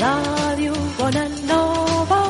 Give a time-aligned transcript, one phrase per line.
[0.00, 2.20] Ràdio Bona Nova.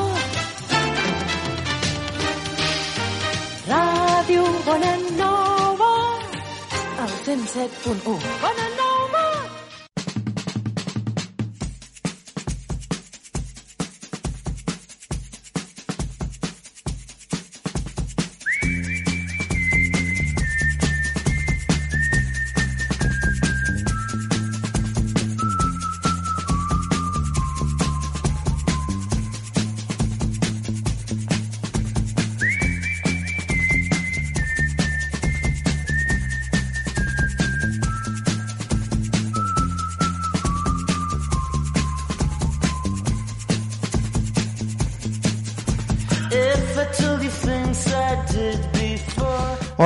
[3.71, 5.91] Ràdio Bona Nova.
[7.03, 8.19] El 107.1.
[8.43, 9.00] Bona Nova.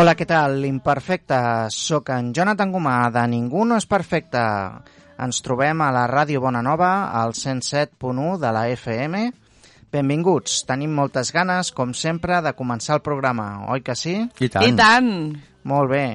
[0.06, 0.60] Hola, què tal?
[0.62, 1.38] L'imperfecte.
[1.74, 4.38] Soc en Jonathan Gomà, de Ningú no és perfecte.
[5.26, 9.24] Ens trobem a la Ràdio Bona Nova, al 107.1 de la FM.
[9.98, 10.60] Benvinguts.
[10.70, 14.14] Tenim moltes ganes, com sempre, de començar el programa, oi que sí?
[14.22, 14.70] I tant.
[14.70, 15.12] I tant!
[15.74, 16.06] Molt bé.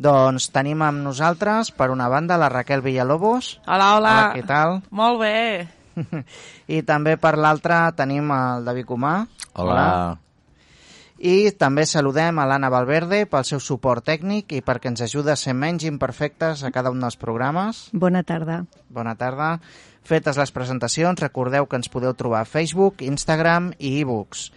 [0.00, 3.58] Doncs tenim amb nosaltres, per una banda, la Raquel Villalobos.
[3.66, 4.18] Hola, hola.
[4.22, 4.78] Hola, què tal?
[4.88, 5.34] Molt bé.
[6.80, 9.18] I també per l'altra tenim el David Comà.
[9.52, 9.90] Hola.
[11.16, 15.40] I també saludem a l'Anna Valverde pel seu suport tècnic i perquè ens ajuda a
[15.40, 17.86] ser menys imperfectes a cada un dels programes.
[17.92, 18.64] Bona tarda.
[18.92, 19.56] Bona tarda.
[20.04, 24.50] Fetes les presentacions, recordeu que ens podeu trobar a Facebook, Instagram i e-books.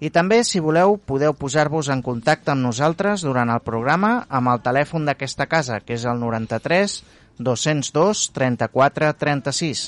[0.00, 4.62] I també, si voleu, podeu posar-vos en contacte amb nosaltres durant el programa amb el
[4.62, 6.96] telèfon d'aquesta casa, que és el 93
[7.38, 9.84] 202 34 36.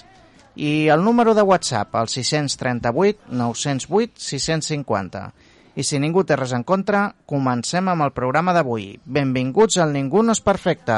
[0.56, 5.26] I el número de WhatsApp, el 638 908 650.
[5.76, 8.94] I si ningú té res en contra, comencem amb el programa d'avui.
[9.04, 10.96] Benvinguts al Ningú no és perfecte.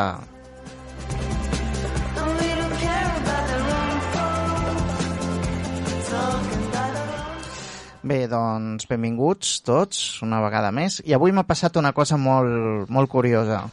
[8.06, 11.02] Bé, doncs benvinguts tots una vegada més.
[11.02, 13.64] I avui m'ha passat una cosa molt, molt curiosa.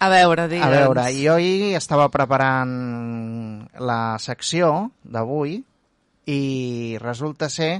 [0.00, 0.64] A veure, digue'ns.
[0.64, 5.58] A veure, jo ahir estava preparant la secció d'avui
[6.32, 7.74] i resulta ser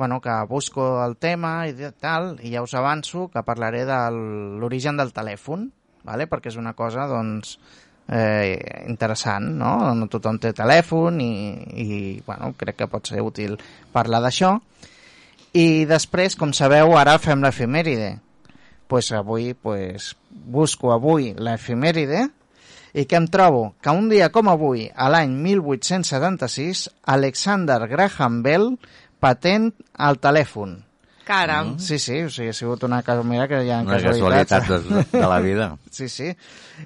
[0.00, 3.98] bueno, que busco el tema i tal, i ja us avanço que parlaré de
[4.56, 5.66] l'origen del telèfon,
[6.08, 6.24] vale?
[6.24, 7.58] perquè és una cosa doncs,
[8.08, 8.56] eh,
[8.88, 9.74] interessant, no?
[9.92, 11.28] No tothom té telèfon i,
[11.84, 13.58] i bueno, crec que pot ser útil
[13.92, 14.54] parlar d'això.
[15.52, 18.16] I després, com sabeu, ara fem l'efemèride.
[18.90, 22.24] pues avui pues, busco avui l'efemèride
[22.92, 28.72] i que em trobo que un dia com avui, a l'any 1876, Alexander Graham Bell
[29.20, 30.78] patent el telèfon.
[31.30, 31.76] Caram.
[31.78, 33.22] Sí, sí, o sigui, ha sigut una cosa...
[33.22, 35.68] Mira que hi ha Una casualitat de, de la vida.
[35.94, 36.30] Sí, sí.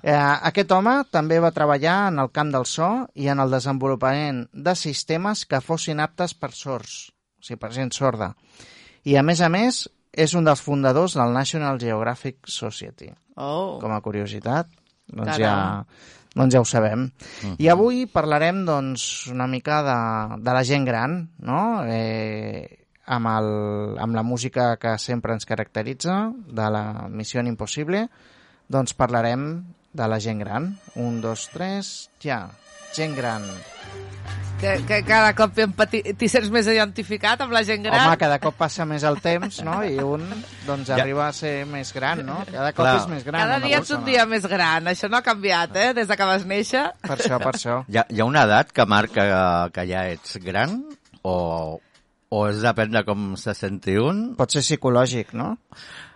[0.02, 4.44] Eh, aquest home també va treballar en el camp del so i en el desenvolupament
[4.52, 6.96] de sistemes que fossin aptes per sords,
[7.40, 8.34] o sigui, per gent sorda.
[9.04, 13.10] I, a més a més, és un dels fundadors del National Geographic Society.
[13.36, 13.78] Oh.
[13.82, 14.68] Com a curiositat,
[15.08, 15.40] doncs Caram.
[15.40, 17.08] ja, doncs ja ho sabem.
[17.58, 19.98] I avui parlarem doncs, una mica de,
[20.42, 21.60] de la gent gran, no?
[21.86, 23.50] Eh, amb, el,
[24.00, 28.08] amb la música que sempre ens caracteritza, de la Missió Impossible,
[28.68, 29.64] doncs parlarem
[29.94, 30.74] de la gent gran.
[30.96, 32.48] Un, dos, tres, ja.
[32.94, 33.46] Gent gran.
[34.64, 38.06] Que, que cada cop t'hi sents més identificat amb la gent gran?
[38.06, 39.74] Home, cada cop passa més el temps, no?
[39.84, 40.22] I un,
[40.64, 41.02] doncs, Ja.
[41.02, 42.38] arriba a ser més gran, no?
[42.48, 42.94] Cada cop Clar.
[43.02, 43.42] és més gran.
[43.42, 44.88] Cada dia ets un dia més gran.
[44.88, 45.92] Això no ha canviat, eh?
[46.00, 46.86] Des de que vas néixer.
[47.04, 47.76] Per això, per això.
[47.92, 49.26] Hi ha, hi ha una edat que marca
[49.74, 50.78] que ja ets gran
[51.20, 51.36] o,
[52.32, 54.30] o és depèn de com se senti un?
[54.38, 55.58] Pot ser psicològic, no?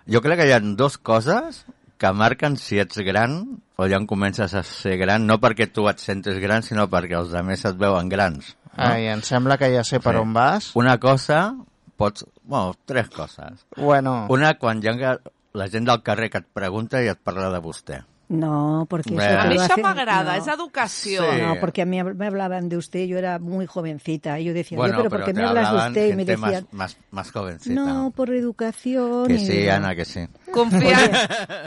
[0.09, 1.67] Jo crec que hi ha dues coses
[1.99, 5.89] que marquen si ets gran o ja en comences a ser gran, no perquè tu
[5.91, 8.55] et sentis gran, sinó perquè els altres et veuen grans.
[8.77, 8.85] No?
[8.93, 10.21] Ai, em sembla que ja sé per Sí.
[10.23, 10.71] on vas.
[10.79, 11.55] Una cosa,
[11.97, 12.25] pots...
[12.45, 13.67] Bueno, tres coses.
[13.77, 15.19] Bueno, Una, quan hi ha
[15.53, 18.03] la gent del carrer que et pregunta i et parla de vostè.
[18.29, 19.31] No, porque Bueno.
[19.31, 20.39] eso A lo això hace- m'agrada, no.
[20.43, 21.23] és educació.
[21.33, 21.41] Sí.
[21.41, 24.39] No, porque a mí me hablaban de usted, yo era muy jovencita.
[24.39, 26.13] Y yo decía, Bueno, "Oye, pero ¿por qué me hablas de usted?
[26.13, 27.75] Y me decían, más, más, más jovencita.
[27.75, 29.29] no, por educación.
[29.29, 30.29] Que y sí, Anna, que sí.
[30.53, 31.11] Confian...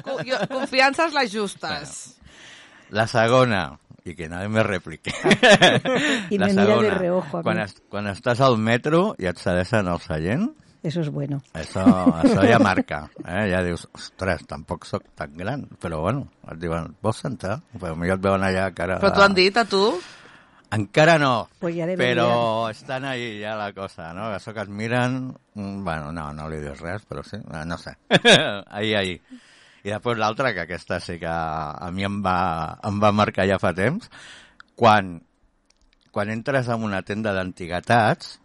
[0.03, 2.17] Co- jo- Confiances les justes.
[2.91, 5.11] La segona, i que nadie me replique.
[6.29, 7.63] Y La me mira de reojo a quan, mí.
[7.63, 10.51] es, quan estàs al metro i et cedeixen el seient,
[10.83, 11.41] Eso es bueno.
[11.53, 11.83] això,
[12.23, 13.03] això ja marca.
[13.25, 13.43] Eh?
[13.51, 15.67] Ja dius, ostres, tampoc sóc tan gran.
[15.79, 17.59] Però bueno, et diuen, vols sentar?
[17.77, 18.97] Però millor et veuen allà cara...
[18.99, 19.83] Però t'ho han dit, a tu?
[20.71, 22.23] Encara no, Pues ya debería.
[22.23, 24.29] però estan ahí ja la cosa, no?
[24.33, 25.35] Això que et miren...
[25.53, 27.97] mm, Bueno, no, no li dius res, però sí, eh, no sé.
[28.71, 29.19] ahí, ahí.
[29.83, 33.59] I després l'altra, que aquesta sí que a mi em va, em va marcar ja
[33.61, 34.09] fa temps,
[34.75, 35.19] quan
[36.11, 38.40] quan entres en una tenda d'antiguitats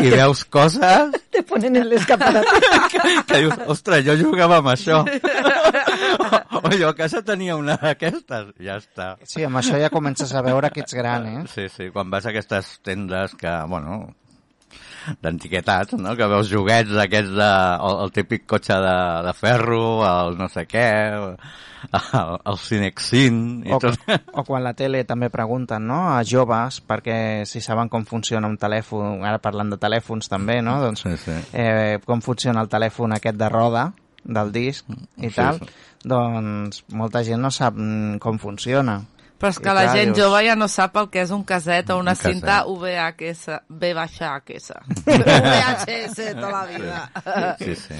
[0.00, 2.58] i veus coses Te ponen en l'escaparate.
[3.28, 4.98] que dius, ostres, jo jugava amb això.
[5.00, 8.50] o, o jo a casa tenia una d'aquestes.
[8.60, 9.14] Ja està.
[9.28, 11.44] Sí, amb això ja comences a veure que ets gran, eh?
[11.52, 14.02] Sí, sí, quan vas a aquestes tendes que, bueno,
[15.22, 16.14] d'antiquetats, no?
[16.16, 17.50] que veus joguets d'aquests de,
[17.88, 18.96] el, el típic cotxe de,
[19.26, 23.98] de ferro, el no sé què, el, el Cinexin i O, tot.
[24.38, 26.00] o quan la tele també pregunten no?
[26.14, 30.78] a joves perquè si saben com funciona un telèfon, ara parlant de telèfons també, no?
[30.82, 31.34] doncs, Sí, sí.
[31.52, 33.88] eh, com funciona el telèfon aquest de roda
[34.22, 34.86] del disc
[35.18, 35.66] i Sí, tal, sí.
[36.06, 39.00] doncs molta gent no sap mm, com funciona.
[39.42, 41.30] Però és que I la clar, gent dius- jove ja no sap el que és
[41.34, 42.32] un caset o una Un caset.
[42.36, 43.48] cinta VHS,
[43.82, 44.68] VHS.
[45.02, 47.56] VHS tota la vida.
[47.58, 47.98] Sí, sí.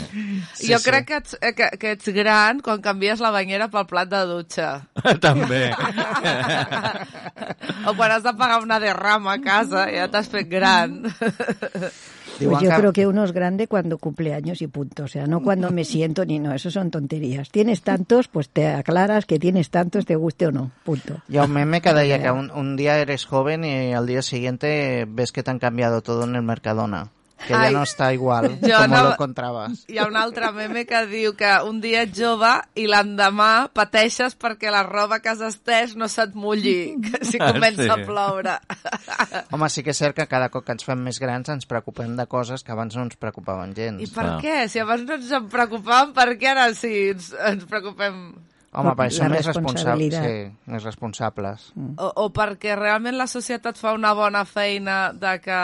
[0.55, 0.85] Sí, jo sí.
[0.89, 4.71] crec que ets, que, que ets gran quan canvies la banyera pel plat de dutxa.
[5.27, 5.65] També.
[7.87, 11.01] o quan has de pagar una derrama a casa, ja t'has fet gran.
[12.39, 15.05] Pues yo creo que uno es grande cuando cumple años y punto.
[15.05, 16.55] O sea, no cuando me siento ni no.
[16.55, 17.51] Eso son tonterías.
[17.51, 20.71] Tienes tantos, pues te aclaras que tienes tantos, te guste o no.
[20.85, 21.19] Punto.
[21.29, 24.23] Hi ha un meme que deia que un, un día eres joven y al día
[24.23, 27.11] siguiente ves que te han cambiado todo en el Mercadona.
[27.47, 29.85] Que Ai, ya no está igual jo como anava- lo encontrabas.
[29.89, 34.37] Hi ha un altre meme que diu que un dia ets jove i l'endemà pateixes
[34.39, 37.91] perquè la roba que has estès no se't mulli, que si comença Sí.
[37.91, 38.55] a ploure.
[39.53, 42.15] Home, sí que és cert que cada cop que ens fem més grans ens preocupem
[42.17, 44.01] de coses que abans no ens preocupaven gens.
[44.03, 44.39] I per Clar.
[44.45, 44.57] què?
[44.71, 48.23] Si abans no ens en preocupàvem, per què ara sí ens, ens preocupem?
[48.73, 49.53] Home, per això més responsables.
[49.53, 50.25] responsabilitat.
[50.25, 51.67] Sí, més responsables.
[52.01, 55.59] O, o perquè realment la societat fa una bona feina de que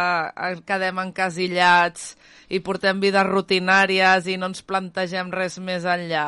[0.69, 2.11] quedem encasillats
[2.53, 6.27] i portem vides rutinàries i no ens plantegem res més enllà.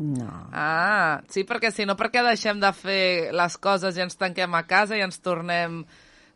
[0.00, 0.28] No.
[0.52, 4.54] Ah, sí, perquè si no, per què deixem de fer les coses i ens tanquem
[4.56, 5.82] a casa i ens tornem,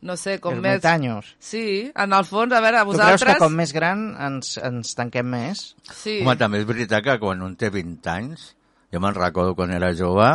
[0.05, 0.81] no sé, com més...
[0.81, 1.31] Ermitaños.
[1.41, 3.37] Sí, en el fons, a veure, Tu creus vosaltres...
[3.37, 5.71] que com més gran ens, ens tanquem més?
[5.93, 8.53] Sí, Home, també és veritat que quan un té 20 anys,
[8.95, 10.31] jo me'n recordo quan era jove,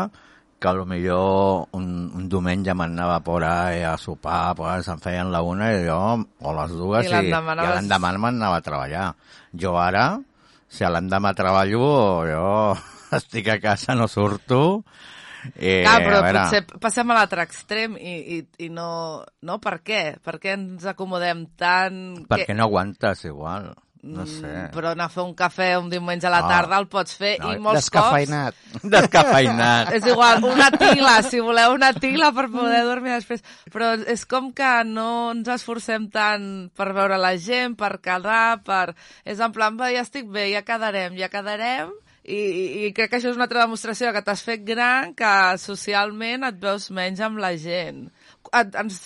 [0.60, 5.00] que a lo millor un, un diumenge m'anava por ahí a sopar, por ahí se'n
[5.00, 8.66] feien la una i jo, o les dues, I i, l'endemà i l'endemà m'anava a
[8.66, 9.06] treballar.
[9.56, 10.10] Jo ara,
[10.68, 11.88] si a l'endemà treballo,
[12.28, 12.50] jo
[13.20, 14.84] estic a casa, no surto,
[15.56, 19.24] Eh, Clar, però a veure, potser passem a l'altre extrem i, i, i no...
[19.48, 20.02] No, per què?
[20.24, 22.02] Per què ens acomodem tant...
[22.28, 23.70] perquè no aguantes igual,
[24.02, 24.48] no sé.
[24.48, 26.48] Mm, Però anar a fer un cafè un diumenge a la Ah.
[26.48, 28.56] tarda el pots fer No, i molts Descafeinat.
[28.84, 29.92] Descafeinat.
[29.98, 33.44] És igual, una tila, si voleu una tila per poder dormir després.
[33.72, 38.94] Però és com que no ens esforcem tant per veure la gent, per quedar, per...
[39.26, 41.92] És en plan, va, ja estic bé, ja quedarem, ja quedarem,
[42.24, 42.40] i,
[42.86, 46.60] i crec que això és una altra demostració que t'has fet gran, que socialment et
[46.62, 48.08] veus menys amb la gent.
[48.54, 49.00] Et, ens,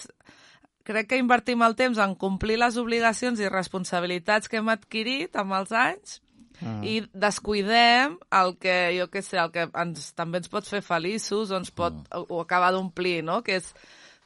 [0.83, 5.55] crec que invertim el temps en complir les obligacions i responsabilitats que hem adquirit amb
[5.61, 6.19] els anys
[6.63, 6.83] Mm.
[6.85, 11.51] i descuidem el que, jo què sé, el que ens, també ens pot fer feliços
[11.51, 13.41] o ens pot o, o acabar d'omplir, no?
[13.43, 13.71] Que és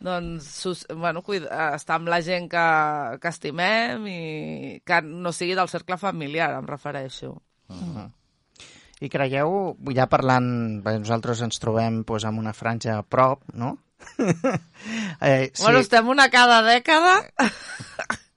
[0.04, 2.66] doncs, sus, bueno, cuida, estar amb la gent que,
[3.24, 4.20] que estimem i
[4.86, 7.34] que no sigui del cercle familiar, em refereixo.
[9.02, 10.48] I creieu, ja parlant,
[10.86, 13.78] nosaltres ens trobem doncs, amb una franja a prop, no?
[15.22, 15.64] eh, Sí.
[15.64, 17.22] Bueno, estem una cada dècada.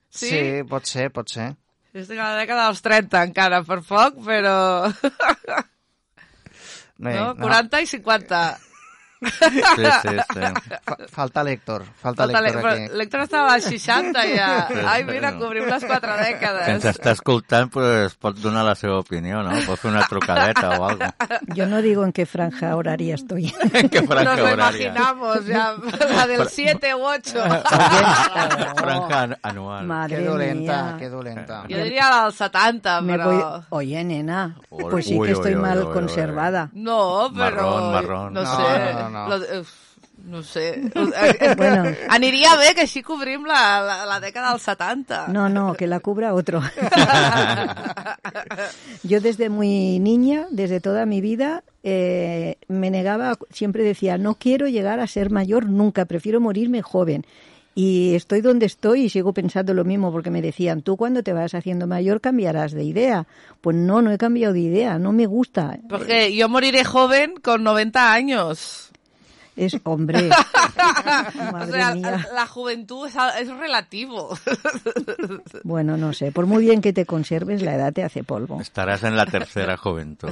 [0.09, 0.29] sí?
[0.29, 0.41] sí?
[0.69, 1.51] pot ser, pot ser.
[1.91, 4.55] Jo estic a la dècada dels 30 encara, per poc, però...
[6.97, 7.33] Bé, no?
[7.35, 8.43] 40 i 50.
[9.21, 10.39] Sí, sí, sí.
[10.83, 12.85] Fa, falta l'Héctor, falta Falta l'Héctor l'He- aquí.
[12.87, 14.67] però L'Héctor estava als 60 ja.
[14.89, 16.85] Ai, mira, cobrim les quatre Que ens dècades.
[16.89, 19.51] està escoltant pues, pot donar la seva opinió, no?
[19.67, 21.13] Pot fer una trucadeta o alguna
[21.53, 23.51] Yo no digo en qué franja horaria estoy.
[23.91, 25.75] que franja Nos lo imaginamos, ya,
[26.15, 27.43] la del 7 u 8.
[28.75, 29.85] Franja an- anual.
[29.85, 30.95] Madre Que dolenta, mía.
[30.97, 31.61] que dolenta.
[31.69, 33.25] Jo diria la del 70, Me però...
[33.25, 33.61] voy...
[33.69, 36.69] Oye, nena, pues sí que estoy mal conservada.
[36.73, 37.35] No, però...
[37.35, 38.33] Marrón, marrón.
[38.33, 38.93] No, No, sé.
[38.93, 39.10] no, no.
[39.29, 39.63] Lo- eh,
[40.25, 40.81] no sé.
[40.95, 41.83] Eh, Bueno.
[42.09, 45.27] Aniria bé que així cobrim la, la, la dècada dels 70.
[45.33, 46.61] No, no, que la cubra otro.
[49.03, 54.67] Yo desde muy niña, desde toda mi vida, eh, me negaba, siempre decía, no quiero
[54.67, 57.25] llegar a ser mayor nunca, prefiero morirme joven.
[57.73, 61.31] Y estoy donde estoy y sigo pensando lo mismo porque me decían, tú cuando te
[61.31, 63.25] vas haciendo mayor cambiarás de idea.
[63.61, 65.79] Pues no, no he cambiado de idea, no me gusta.
[65.87, 68.90] Porque yo moriré joven con 90 años.
[69.55, 70.29] Es hombre.
[71.39, 72.27] o Madre sea, mía.
[72.33, 74.37] la juventud es, es relativo.
[75.63, 78.59] Bueno, no sé, por muy bien que te conserves, la edad te hace polvo.
[78.61, 80.31] Estaràs en la tercera juventud.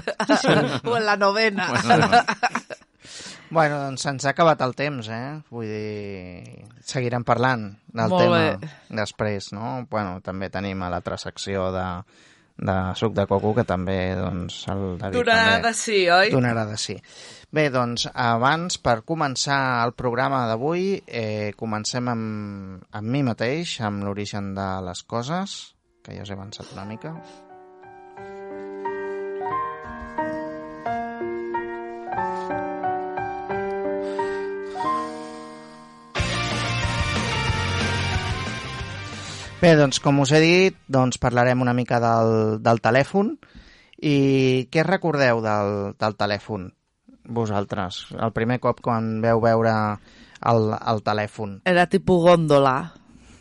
[0.86, 2.26] o en la novena.
[3.50, 5.40] Bueno, doncs se'ns ha acabat el temps, eh?
[5.50, 6.66] Vull dir...
[6.86, 8.70] seguirem parlant del Molt tema bé.
[9.02, 9.88] després, no?
[9.90, 11.86] Bueno, també tenim a l'altra secció de,
[12.60, 16.32] de suc de coco, que també, doncs, el David Donarà també de sí, oi?
[16.34, 16.98] donarà de sí.
[17.56, 24.06] Bé, doncs, abans, per començar el programa d'avui, eh, comencem amb, amb mi mateix, amb
[24.06, 25.60] l'origen de les coses,
[26.06, 27.16] que ja us he avançat una mica.
[39.60, 43.34] Bé, doncs, com us he dit, doncs parlarem una mica del, del telèfon
[44.00, 44.16] i
[44.72, 46.70] què recordeu del, del telèfon,
[47.28, 48.06] vosaltres?
[48.16, 49.74] El primer cop quan veu veure
[50.48, 51.58] el, el telèfon.
[51.68, 52.78] Era tipus gòndola.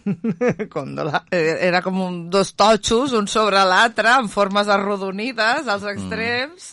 [0.74, 1.22] Condola.
[1.30, 6.72] Eh, Era com un, dos totxos, un sobre l'altre, amb formes arrodonides als extrems,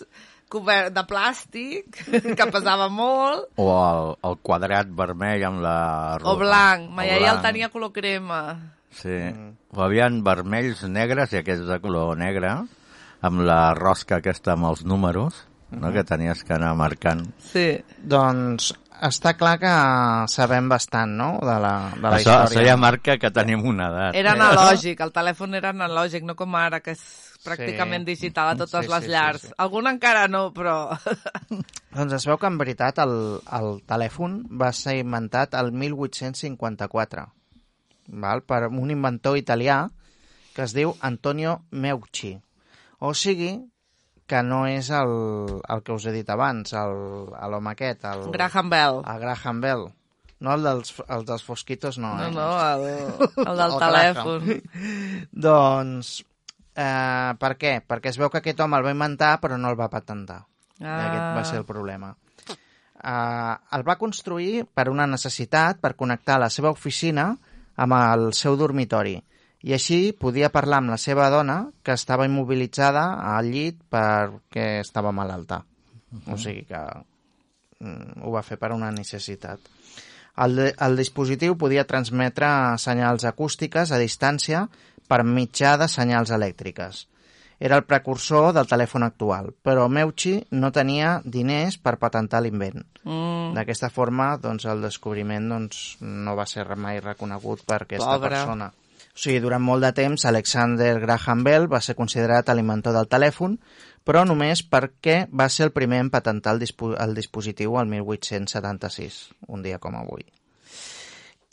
[0.50, 2.02] cobert de plàstic,
[2.38, 5.78] que pesava molt, O el, el quadrat vermell amb la...
[6.24, 6.90] o blanc.
[6.96, 8.42] Ma o iaia el tenia color crema.
[8.96, 9.10] Sí.
[9.32, 9.52] Mm.
[9.76, 12.54] O havien vermells, negres i aquests de color negre,
[13.26, 15.44] amb la rosca aquesta amb els números,
[15.76, 15.92] no?
[15.92, 17.26] que tenies que anar marcant.
[17.52, 17.68] Sí.
[18.00, 18.72] Doncs
[19.04, 19.72] està clar que
[20.32, 22.70] sabem bastant, no?, de la, de la Això, això història.
[22.72, 24.16] ja marca que tenim una edat.
[24.16, 27.02] Era analògic, el telèfon era analògic, no com ara, que és
[27.44, 28.14] pràcticament Sí.
[28.14, 29.42] digital a totes Sí, les sí, sí, llars.
[29.50, 29.52] sí.
[29.58, 30.78] Algun encara no, però...
[31.96, 33.14] Doncs es veu que en veritat el,
[33.60, 37.28] el telèfon va ser inventat el 1854
[38.08, 38.44] val?
[38.44, 39.86] per un inventor italià
[40.56, 42.36] que es diu Antonio Meucci.
[43.04, 43.58] O sigui,
[44.26, 45.12] que no és el,
[45.62, 49.02] el que us he dit abans, l'home aquest, el, Graham Bell.
[49.04, 49.86] el Graham Bell.
[50.46, 52.16] No el dels, el dels fosquitos, no.
[52.18, 52.32] No, eh?
[52.36, 54.50] no, el, el del El telèfon.
[55.48, 56.12] Doncs,
[56.76, 57.78] eh, per què?
[57.88, 60.44] Perquè es veu que aquest home el va inventar però no el va patentar.
[60.82, 60.86] Ah.
[60.86, 61.02] Ah.
[61.08, 62.16] Aquest va ser el problema.
[63.06, 67.36] Uh, el va construir per una necessitat, per connectar la seva oficina
[67.76, 69.16] amb el seu dormitori.
[69.66, 73.06] I així podia parlar amb la seva dona, que estava immobilitzada
[73.36, 75.64] al llit perquè estava malalta.
[76.30, 76.82] O sigui que
[77.80, 79.60] mm, ho va fer per una necessitat.
[80.44, 82.48] El, el dispositiu podia transmetre
[82.84, 84.66] senyals acústiques a distància
[85.08, 87.06] per mitjà de senyals elèctriques.
[87.60, 92.84] Era el precursor del telèfon actual, però Meucci no tenia diners per patentar l'invent.
[93.04, 98.36] Mm, D'aquesta forma, doncs, el descobriment doncs, no va ser mai reconegut per aquesta Pobre.
[98.36, 98.72] persona.
[99.16, 103.56] O sigui, durant molt de temps, Alexander Graham Bell va ser considerat l'inventor del telèfon,
[104.04, 109.30] però només perquè va ser el primer en patentar el, dispo el dispositiu el 1876,
[109.48, 110.28] un dia com avui.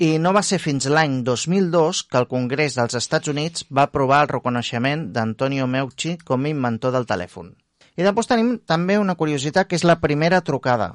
[0.02, 4.22] I no va ser fins l'any 2002 que el Congrés dels Estats Units va aprovar
[4.24, 7.52] el reconeixement d'Antonio Meucci com a inventor del telèfon.
[7.94, 10.88] I després tenim també una curiositat, que és la primera trucada.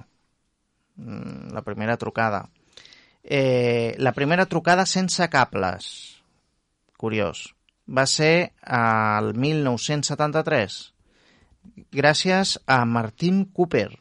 [0.97, 2.49] Mm, La primera trucada.
[3.23, 5.87] Eh, la primera trucada sense cables.
[6.97, 7.53] Curiós.
[7.87, 10.93] Va ser al 1973
[11.91, 13.99] gràcies a Martin Cooper.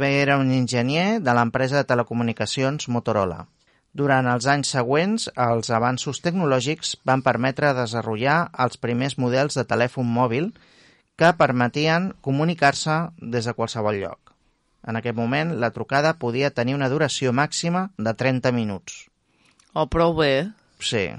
[0.00, 3.46] Era un enginyer de l'empresa de telecomunicacions Motorola.
[3.92, 10.08] Durant els anys següents, els avanços tecnològics van permetre desenvolupar els primers models de telèfon
[10.08, 10.52] mòbil
[11.20, 14.32] que permetien comunicar-se des de qualsevol lloc.
[14.88, 19.08] En aquest moment, la trucada podia tenir una duració màxima de 30 minuts.
[19.74, 20.52] o prou bé.
[20.80, 21.12] Sí.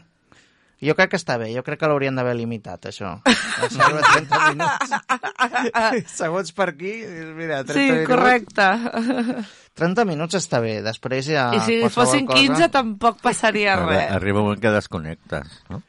[0.84, 3.14] Jo crec que està bé, jo crec que l'haurien d'haver limitat, això.
[3.24, 4.96] Deixar-ho a 30 minuts.
[6.20, 6.92] Segons per aquí,
[7.38, 8.10] mira, 30 Sí, minuts.
[8.10, 8.68] correcte.
[9.80, 11.48] 30 minuts està bé, després ja...
[11.56, 12.40] I si fossin cosa...
[12.42, 14.12] 15 tampoc passaria Arri- res.
[14.18, 15.82] Arriba un moment que desconnectes, no?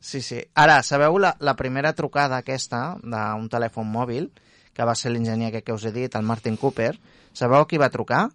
[0.00, 0.40] Sí, sí.
[0.54, 4.28] Ara, sabeu la, la primera trucada aquesta d'un telèfon mòbil,
[4.76, 6.92] que va ser l'enginyer que, que us he dit, el Martin Cooper,
[7.32, 8.26] sabeu qui va trucar?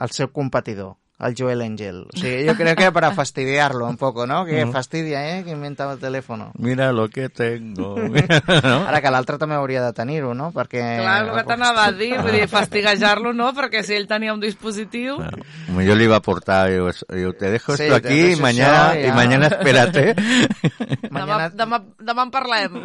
[0.00, 2.02] El seu competidor, el Joel Angel.
[2.12, 4.44] O sigui, jo crec que para fastidiarlo un poco, ¿no?
[4.44, 5.44] Que fastidia, eh?
[5.44, 6.50] Que inventa el teléfono.
[6.58, 7.96] Mira lo que tengo.
[7.96, 8.86] Mira, no?
[8.88, 10.50] Ara que l'altre també hauria de tenir-ho, no?
[10.56, 10.82] Perquè...
[11.02, 14.40] Clar, el que t'anava a dir, vull dir, fastiguejar-lo no, perquè si ell tenia un
[14.40, 15.16] dispositiu...
[15.20, 15.44] Claro.
[15.84, 18.94] Yo le iba a aportar, digo, yo te dejo Sí, esto te aquí y mañana,
[18.94, 20.14] eso, y mañana espérate.
[21.10, 22.76] Demà, Mañana- demà, demà en parlem.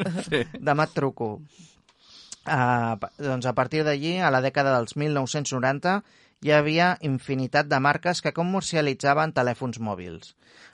[0.60, 1.28] Demà et truco.
[2.46, 6.00] Uh, doncs a partir d'allí, a la dècada dels 1990,
[6.44, 10.34] hi havia infinitat de marques que comercialitzaven telèfons mòbils.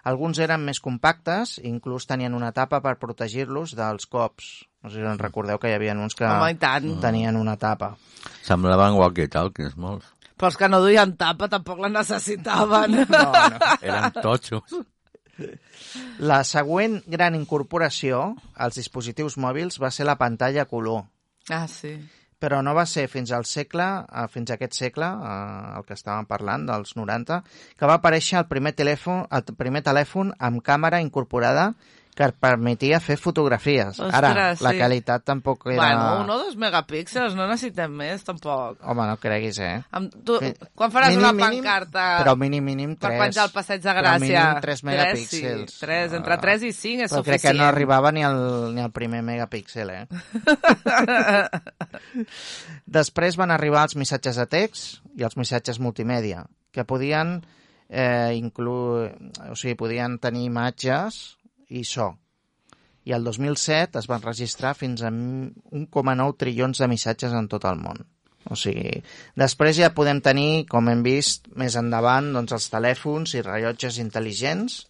[0.09, 4.49] Alguns eren més compactes, inclús tenien una tapa per protegir-los dels cops.
[4.81, 6.89] No sé si en recordeu que hi havia uns que Home, tant.
[7.01, 7.93] tenien una tapa.
[8.41, 10.07] Semblaven walkie-talkies, molts.
[10.37, 13.03] Però els que no duien tapa tampoc la necessitaven.
[13.11, 13.59] No, no.
[13.85, 14.73] Eren totxos.
[16.21, 21.03] La següent gran incorporació als dispositius mòbils va ser la pantalla color.
[21.49, 21.95] Ah, sí.
[22.41, 25.97] Però no va ser fins al segle, eh, fins a aquest segle, eh, el que
[25.97, 27.41] estàvem parlant, dels 90,
[27.77, 31.71] que va aparèixer el primer telèfon, el primer telèfon amb càmera incorporada
[32.21, 33.97] que et permetia fer fotografies.
[33.97, 34.77] Ara, Ostres, la sí.
[34.77, 35.79] qualitat tampoc era...
[35.81, 38.77] Bueno, un o dos megapíxels, no necessitem més, tampoc.
[38.85, 39.79] Home, no creguis, eh?
[39.97, 40.37] Amb, tu,
[40.77, 43.21] quan faràs Mínim, una mínim, pancarta Però mínim, mínim, per 3.
[43.23, 44.43] penjar al passeig de Però Gràcia?
[44.45, 45.73] mínim 3 megapíxels.
[45.73, 47.63] sí, 3, entre 3 i 5 és Però crec que suficient.
[47.63, 48.37] no arribava ni al,
[48.75, 50.05] ni al primer megapíxel, eh?
[53.01, 57.39] Després van arribar els missatges de text i els missatges multimèdia, que podien
[57.89, 58.75] eh, inclu...
[59.49, 61.37] o sigui, podien tenir imatges
[61.71, 62.11] i so.
[63.07, 67.79] I el 2007 es van registrar fins a 1,9 trilions de missatges en tot el
[67.81, 68.03] món.
[68.49, 69.01] O sigui,
[69.37, 74.81] després ja podem tenir, com hem vist més endavant, doncs, els telèfons i rellotges intel·ligents,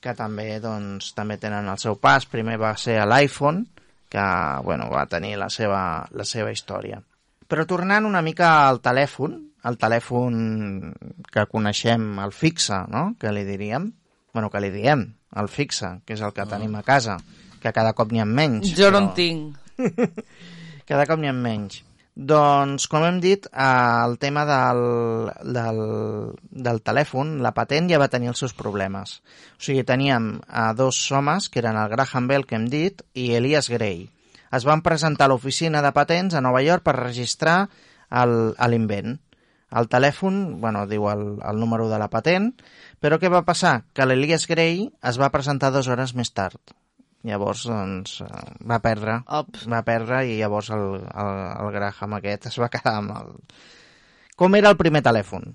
[0.00, 2.28] que també, doncs, també tenen el seu pas.
[2.30, 3.64] Primer va ser l'iPhone,
[4.12, 4.26] que
[4.64, 7.00] bueno, va tenir la seva, la seva història.
[7.46, 10.92] Però tornant una mica al telèfon, el telèfon
[11.32, 13.08] que coneixem, el fixe, no?
[13.18, 13.90] que li diríem,
[14.34, 17.18] bueno, que li diem, el fixe, que és el que tenim a casa,
[17.62, 18.70] que cada cop n'hi ha menys.
[18.76, 19.58] Jo no però en tinc.
[20.90, 21.82] cada cop n'hi ha menys.
[22.16, 23.64] Doncs, com hem dit, eh,
[24.06, 24.78] el tema del,
[25.52, 25.80] del,
[26.48, 29.18] del telèfon, la patent ja va tenir els seus problemes.
[29.58, 33.34] O sigui, teníem a dos homes, que eren el Graham Bell, que hem dit, i
[33.36, 34.06] Elias Gray.
[34.56, 37.66] Es van presentar a l'oficina de patents a Nova York per registrar
[38.08, 39.18] l'invent.
[39.76, 42.50] El telèfon, bueno, diu el, el número de la patent,
[43.02, 43.82] però què va passar?
[43.92, 46.76] Que l'Elias Gray es va presentar dues hores més tard.
[47.26, 49.18] Llavors, doncs, eh, va perdre.
[49.40, 49.66] Ops.
[49.72, 51.32] Va perdre i llavors el, el,
[51.64, 53.34] el Graham aquest es va quedar amb el...
[54.36, 55.54] Com era el primer telèfon?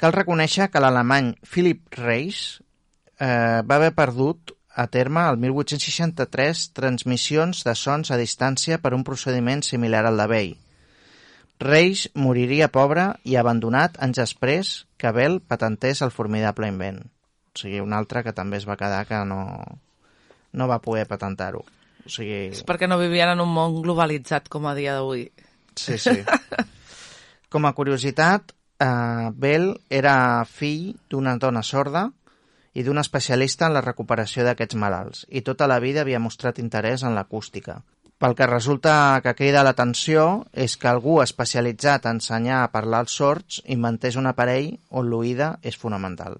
[0.00, 2.42] Cal reconèixer que l'alemany Philip Reis
[3.20, 9.04] eh, va haver perdut a terme el 1863 transmissions de sons a distància per un
[9.04, 10.52] procediment similar al de Bell.
[11.62, 17.02] Reis moriria pobre i abandonat anys després que Bell patentés el formidable invent.
[17.52, 19.42] O sigui, un altre que també es va quedar que no,
[20.52, 21.62] no va poder patentar-ho.
[22.02, 22.48] O sigui...
[22.56, 25.28] És perquè no vivien en un món globalitzat com a dia d'avui.
[25.78, 26.22] Sí, sí.
[27.52, 30.16] Com a curiositat, eh, Bell era
[30.48, 32.08] fill d'una dona sorda
[32.72, 37.04] i d'un especialista en la recuperació d'aquests malalts, i tota la vida havia mostrat interès
[37.04, 37.82] en l'acústica.
[38.22, 43.16] Pel que resulta que crida l'atenció és que algú especialitzat a ensenyar a parlar als
[43.18, 46.36] sords inventés un aparell on l'oïda és fonamental.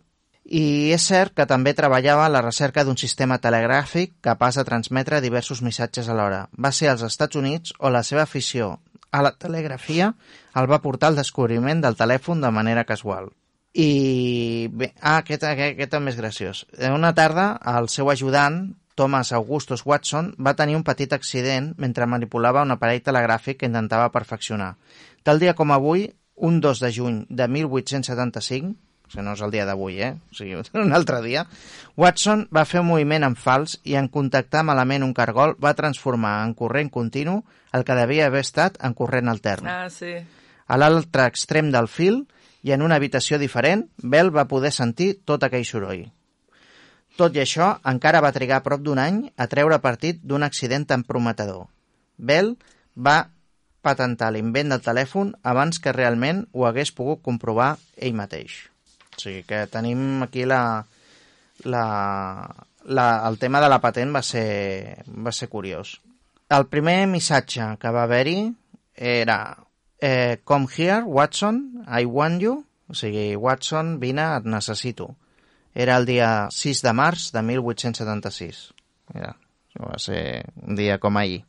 [0.47, 5.62] I és cert que també treballava la recerca d'un sistema telegràfic capaç de transmetre diversos
[5.66, 6.45] missatges alhora.
[6.55, 8.77] Va ser als Estats Units on la seva afició
[9.11, 10.12] a la telegrafia
[10.55, 13.33] el va portar al descobriment del telèfon de manera casual.
[13.75, 16.62] I bé, ah, aquest, aquest, aquest també és graciós.
[16.92, 18.68] Una tarda, el seu ajudant,
[19.03, 24.12] Thomas Augustus Watson, va tenir un petit accident mentre manipulava un aparell telegràfic que intentava
[24.15, 24.77] perfeccionar.
[25.27, 26.05] Tal dia com avui,
[26.37, 30.12] un 2 de juny de 1875, o sigui, no és el dia d'avui, eh?
[30.31, 31.43] O sigui, un altre dia,
[31.99, 36.37] Watson va fer un moviment en fals i en contactar malament un cargol va transformar
[36.47, 37.41] en corrent continu
[37.75, 39.67] el que devia haver estat en corrent altern.
[39.67, 40.15] Ah, sí.
[40.71, 42.23] A l'altre extrem del fil
[42.62, 46.07] i en una habitació diferent, Bell va poder sentir tot aquell soroll.
[47.16, 51.05] Tot i això, encara va trigar prop d'un any a treure partit d'un accident tan
[51.05, 51.66] prometedor.
[52.16, 52.55] Bell
[52.96, 53.18] va
[53.83, 58.62] patentar l'invent del telèfon abans que realment ho hagués pogut comprovar ell mateix.
[59.12, 60.62] O sigui que tenim aquí la,
[61.64, 61.85] la,
[62.85, 65.98] la, el tema de la patent va ser, va ser curiós.
[66.53, 68.38] El primer missatge que va haver-hi
[68.94, 69.38] era
[70.01, 72.64] eh, Come here, Watson, I want you.
[72.88, 75.12] O sigui, Watson, vine, et necessito.
[75.74, 78.62] Era el dia 6 de març de 1876.
[79.14, 79.35] Mira,
[79.80, 81.42] va ser un dia com ahir.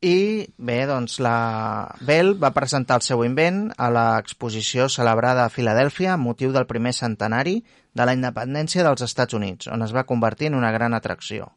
[0.00, 6.14] I bé, doncs la Bell va presentar el seu invent a l'exposició celebrada a Filadèlfia
[6.14, 7.58] amb motiu del primer centenari
[7.92, 11.50] de la independència dels Estats Units, on es va convertir en una gran atracció.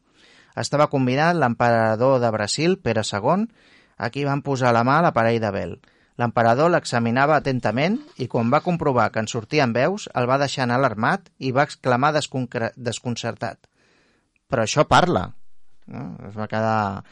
[0.60, 3.48] Estava convidat l'emperador de Brasil, Pere II,
[3.96, 5.74] a qui van posar a la mà l'aparell de Bell.
[6.20, 10.78] L'emperador l'examinava atentament i quan va comprovar que en sortien veus, el va deixar anar
[10.78, 13.58] alarmat i va exclamar desconcertat.
[14.50, 15.32] Però això parla.
[15.90, 16.04] No?
[16.28, 17.02] Es va quedar...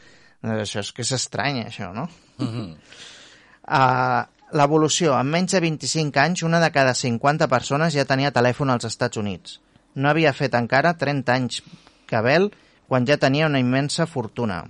[0.43, 2.07] Això és que és estrany, això, no?
[2.39, 2.75] Uh,
[4.59, 5.15] L'evolució.
[5.17, 9.19] En menys de 25 anys, una de cada 50 persones ja tenia telèfon als Estats
[9.19, 9.59] Units.
[9.95, 11.61] No havia fet encara 30 anys
[12.09, 12.51] que Bell,
[12.87, 14.63] quan ja tenia una immensa fortuna.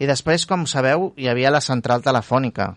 [0.00, 2.72] I després, com sabeu, hi havia la central telefònica,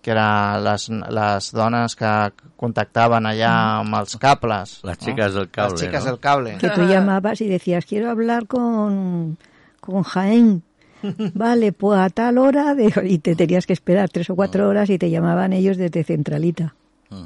[0.00, 2.10] que eren les, les dones que
[2.56, 3.50] contactaven allà
[3.80, 4.78] amb els cables.
[4.88, 6.10] Les xiques del cable, Les xiques no?
[6.10, 6.56] del cable.
[6.58, 9.36] Que tú llamabas y decías, quiero hablar con,
[9.80, 10.62] con Jaén.
[11.34, 14.88] Vale, pues a tal hora, de- y te tenías que esperar tres o cuatro horas
[14.90, 16.74] y te llamaban ellos desde Centralita.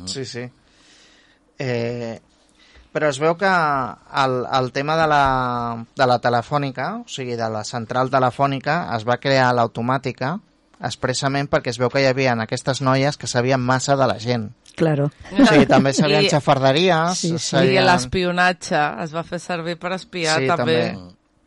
[0.07, 0.49] Sí, sí.
[1.59, 2.21] Eh,
[2.95, 7.49] però es veu que el, el tema de la, de la telefònica, o sigui, de
[7.51, 10.37] la central telefònica, es va crear l'automàtica
[10.87, 14.51] expressament perquè es veu que hi havia aquestes noies que sabien massa de la gent.
[14.77, 15.11] Claro.
[15.33, 17.35] O sigui, també sabien I- xafarderies, Sí, sí.
[17.37, 17.87] I sabien...
[17.87, 20.81] l'espionatge es va fer servir per espiar sí, també.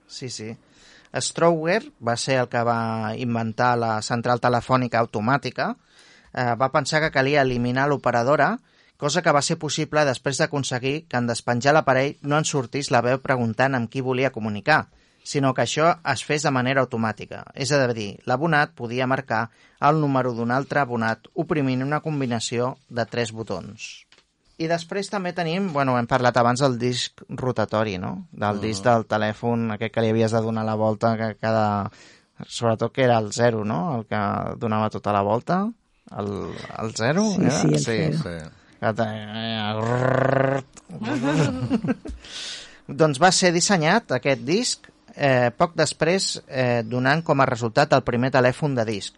[0.08, 0.54] Sí, sí.
[1.17, 5.71] Strower va ser el que va inventar la central telefònica automàtica.
[6.34, 8.58] Eh, va pensar que calia eliminar l'operadora,
[8.97, 13.02] cosa que va ser possible després d'aconseguir que en despenjar l'aparell no en sortís la
[13.02, 14.88] veu preguntant amb qui volia comunicar,
[15.27, 17.43] sinó que això es fes de manera automàtica.
[17.53, 19.49] És a dir, l'abonat podia marcar
[19.89, 24.07] el número d'un altre abonat oprimint una combinació de tres botons.
[24.57, 28.27] I després també tenim, bueno, hem parlat abans del disc rotatori, no?
[28.31, 31.91] Del disc del telèfon, aquest que li havies de donar la volta, que cada...
[32.45, 33.97] Sobretot que era el zero, no?
[33.97, 34.19] El que
[34.61, 35.63] donava tota la volta.
[36.17, 36.27] El,
[36.83, 37.23] el zero?
[37.33, 37.51] Sí, era?
[37.59, 38.17] sí, el zero.
[38.23, 38.37] Sí.
[38.77, 38.93] Que
[43.01, 44.85] doncs va ser dissenyat aquest disc
[45.17, 49.17] eh, poc després eh, donant com a resultat el primer telèfon de disc.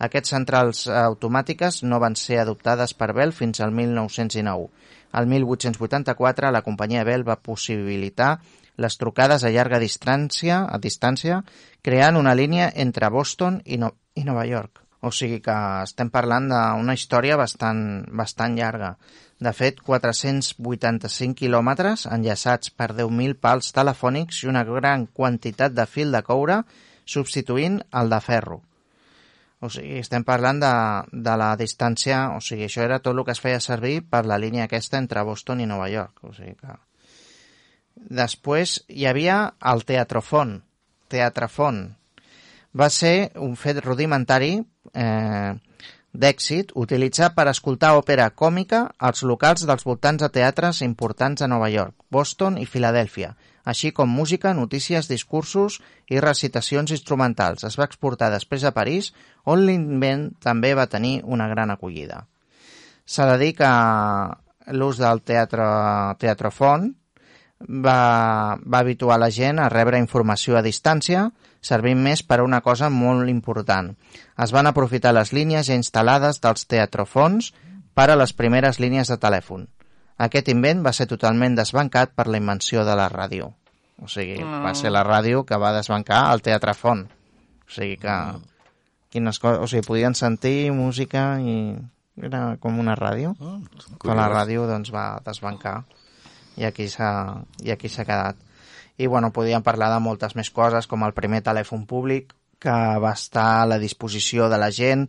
[0.00, 4.68] Aquests centrals eh, automàtiques no van ser adoptades per Bell fins al 1909.
[5.12, 8.38] Al 1884 la companyia Bell va possibilitar
[8.80, 11.42] les trucades a llarga distància, a distància
[11.82, 14.79] creant una línia entre Boston i, no i Nova York.
[15.00, 18.94] O sigui que estem parlant d'una història bastant, bastant llarga.
[19.40, 26.12] De fet, 485 quilòmetres enllaçats per 10.000 pals telefònics i una gran quantitat de fil
[26.12, 26.58] de coure
[27.08, 28.60] substituint el de ferro.
[29.60, 30.72] O sigui, estem parlant de,
[31.12, 34.38] de la distància, o sigui, això era tot el que es feia servir per la
[34.40, 36.24] línia aquesta entre Boston i Nova York.
[36.24, 36.76] O sigui que...
[38.20, 39.40] Després hi havia
[39.72, 40.54] el teatrofon.
[41.12, 41.82] Teatrafon.
[42.72, 44.54] Va ser un fet rudimentari
[44.94, 45.54] eh,
[46.10, 51.70] d'èxit utilitzat per escoltar òpera còmica als locals dels voltants de teatres importants de Nova
[51.70, 55.78] York, Boston i Filadèlfia, així com música, notícies, discursos
[56.10, 57.64] i recitacions instrumentals.
[57.64, 59.12] Es va exportar després a París,
[59.44, 62.24] on l'invent també va tenir una gran acollida.
[63.06, 63.70] S'ha de dir que
[64.74, 65.66] l'ús del teatre,
[66.18, 66.90] teatrofon
[67.60, 71.28] va, va habituar la gent a rebre informació a distància,
[71.60, 73.92] servint més per a una cosa molt important.
[74.40, 77.52] Es van aprofitar les línies ja instal·lades dels teatrofons
[77.94, 79.68] per a les primeres línies de telèfon.
[80.20, 83.52] Aquest invent va ser totalment desbancat per la invenció de la ràdio.
[84.00, 87.06] O sigui, va ser la ràdio que va desbancar el teatrafon.
[87.66, 88.16] O sigui que...
[89.10, 89.58] Quines coses...
[89.60, 91.76] O sigui, podien sentir música i...
[92.20, 93.32] Era com una ràdio.
[94.02, 95.80] Però la ràdio doncs, va desbancar
[96.60, 97.44] i aquí s'ha
[98.04, 98.36] quedat.
[99.00, 103.14] I bueno, podíem parlar de moltes més coses, com el primer telèfon públic que va
[103.16, 105.06] estar a la disposició de la gent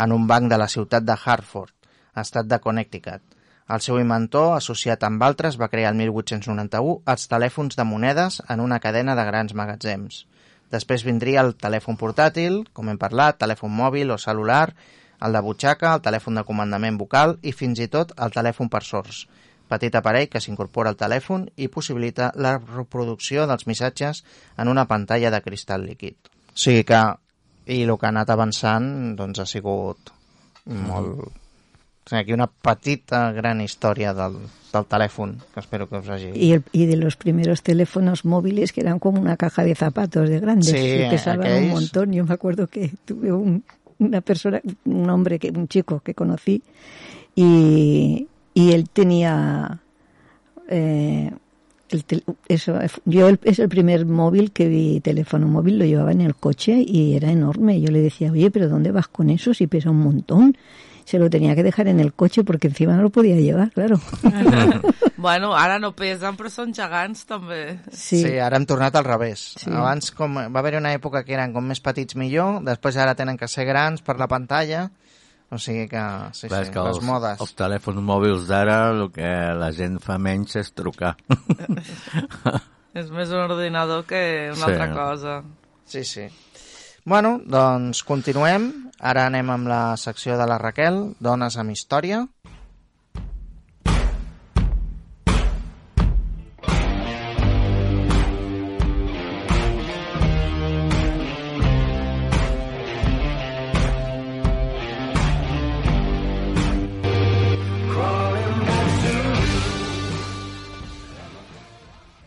[0.00, 1.74] en un banc de la ciutat de Hartford,
[2.22, 3.20] estat de Connecticut.
[3.74, 8.64] El seu inventor, associat amb altres, va crear el 1891 els telèfons de monedes en
[8.64, 10.24] una cadena de grans magatzems.
[10.72, 14.66] Després vindria el telèfon portàtil, com hem parlat, telèfon mòbil o celular,
[15.20, 18.82] el de butxaca, el telèfon de comandament vocal i fins i tot el telèfon per
[18.88, 19.26] sords,
[19.74, 24.22] petit aparell que s'incorpora al telèfon i possibilita la reproducció dels missatges
[24.56, 26.14] en una pantalla de cristall líquid.
[26.54, 27.02] O sigui que,
[27.66, 30.14] i el que ha anat avançant, doncs ha sigut
[30.66, 31.24] molt...
[32.04, 34.34] O sigui, aquí una petita gran història del,
[34.74, 36.32] del telèfon, que espero que us hagi...
[36.36, 40.28] Y, el- y de los primeros teléfonos móviles que eran como una caja de zapatos
[40.28, 41.72] de grandes Sí, y pesaban un aquells.
[41.72, 42.12] montón.
[42.12, 43.64] Yo me acuerdo que tuve un-
[43.98, 46.62] una persona, un hombre, que un chico que conocí
[47.34, 49.80] y, y él tenía
[50.68, 51.30] eh,
[51.90, 56.12] el tel- eso yo el- es el primer móvil que vi teléfono móvil lo llevaba
[56.12, 59.52] en el coche y era enorme yo le decía oye pero dónde vas con eso
[59.54, 60.56] si pesa un montón
[61.04, 64.00] se lo tenía que dejar en el coche porque encima no lo podía llevar claro
[65.24, 67.78] Bueno, ara no pesen, però són gegants, també.
[67.88, 69.54] sí, Sí, ara hem tornat al revés.
[69.56, 69.70] Sí.
[69.72, 73.38] Abans com, va haver una època que eren com més petits millor, després ara tenen
[73.40, 74.90] que ser grans per la pantalla,
[75.54, 76.02] o sigui que,
[76.34, 77.40] sí, Clar, sí, que les els, modes.
[77.40, 81.14] els telèfons mòbils d'ara el que la gent fa menys és trucar.
[82.94, 84.70] És més un ordinador que una Sí.
[84.70, 85.42] altra cosa.
[85.84, 86.28] Sí, sí.
[87.04, 88.68] Bueno, doncs continuem.
[89.00, 92.22] Ara anem amb la secció de la Raquel, Dones amb història.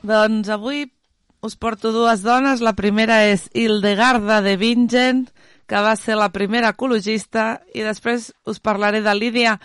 [0.07, 0.85] Doncs avui
[1.43, 2.63] us porto dues dones.
[2.63, 5.25] La primera és Hildegarda de Bingen,
[5.67, 9.57] que va ser la primera ecologista, i després us parlaré de Lídia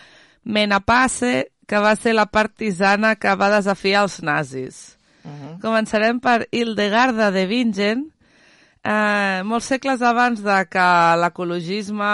[0.43, 4.99] Menapace, que va ser la partisana que va desafiar els nazis.
[5.23, 5.61] Uh -huh.
[5.63, 8.11] Començarem per Hildegarda de Bingen.
[8.83, 12.05] Eh, molts segles abans de que l'ecologisme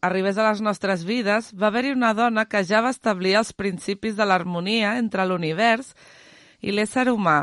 [0.00, 4.16] arribés a les nostres vides, va haver-hi una dona que ja va establir els principis
[4.16, 6.21] de l'harmonia entre l'univers i
[6.70, 7.40] l'ésser humà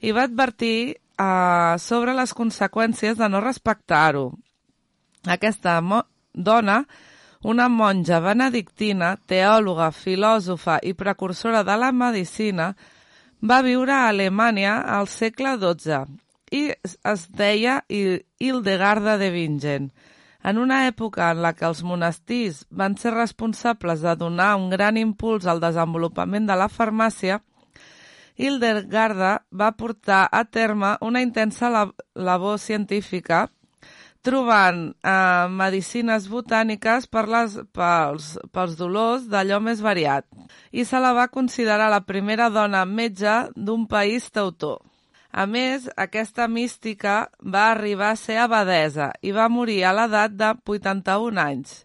[0.00, 4.30] i va advertir eh, sobre les conseqüències de no respectar-ho.
[5.26, 5.80] Aquesta
[6.34, 6.82] dona,
[7.42, 12.72] una monja benedictina, teòloga, filòsofa i precursora de la medicina,
[13.42, 16.04] va viure a Alemanya al segle XII
[16.52, 16.68] i
[17.10, 19.90] es deia Hildegarda de Bingen.
[20.42, 24.98] En una època en la que els monestirs van ser responsables de donar un gran
[24.98, 27.40] impuls al desenvolupament de la farmàcia,
[28.36, 31.70] Hildegarda va portar a terme una intensa
[32.14, 33.48] labor científica
[34.22, 40.26] trobant eh, medicines botàniques per les, pels, pels dolors d'allò més variat
[40.70, 44.78] i se la va considerar la primera dona metge d'un país teutó.
[45.32, 50.50] A més, aquesta mística va arribar a ser abadesa i va morir a l'edat de
[50.68, 51.82] 81 anys.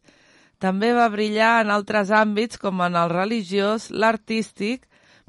[0.59, 4.83] També va brillar en altres àmbits com en el religiós, l'artístic,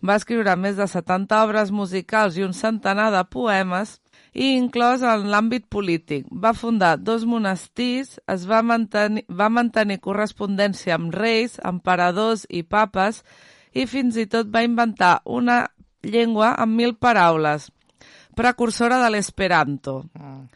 [0.04, 3.96] va escriure més de 70 obres musicals i un centenar de poemes
[4.34, 6.26] i inclòs en l'àmbit polític.
[6.30, 13.24] Va fundar dos monestirs, es va mantenir, va mantenir correspondència amb reis, emperadors i papes
[13.74, 15.64] i fins i tot va inventar una
[16.02, 17.70] llengua amb mil paraules,
[18.38, 20.04] precursora de l'esperanto.
[20.14, 20.46] Mm.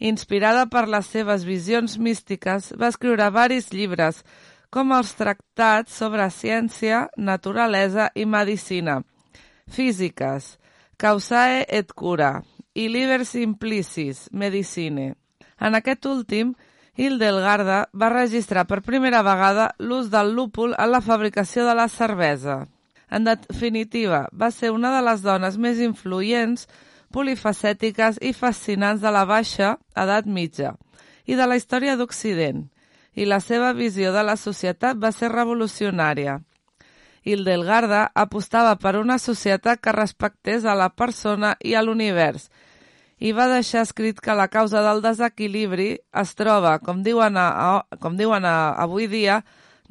[0.00, 4.22] Inspirada per les seves visions místiques, va escriure varis llibres,
[4.70, 9.00] com els tractats sobre ciència, naturalesa i medicina,
[9.70, 10.56] físiques,
[11.00, 12.42] Causae et Cura
[12.74, 15.14] i Liber Simplicis, Medicine.
[15.60, 16.54] En aquest últim,
[16.96, 22.66] Hildegarda va registrar per primera vegada l'ús del lúpul en la fabricació de la cervesa.
[23.10, 26.68] En definitiva, va ser una de les dones més influents
[27.10, 30.76] polifacètiques i fascinants de la baixa edat mitja
[31.26, 32.68] i de la història d'Occident,
[33.20, 36.38] i la seva visió de la societat va ser revolucionària.
[37.28, 42.48] Hildelgarda apostava per una societat que respectés a la persona i a l'univers,
[43.20, 45.90] i va deixar escrit que la causa del desequilibri
[46.22, 49.42] es troba, com diuen, a, com diuen a, avui dia,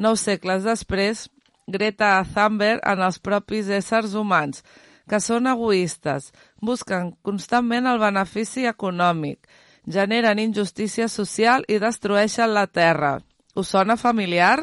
[0.02, 1.28] nou segles després,
[1.70, 4.64] Greta Thunberg en els propis éssers humans,
[5.10, 6.32] que són egoistes,
[6.66, 9.46] busquen constantment el benefici econòmic,
[9.86, 13.20] generen injustícia social i destrueixen la terra.
[13.56, 14.60] Us sona familiar?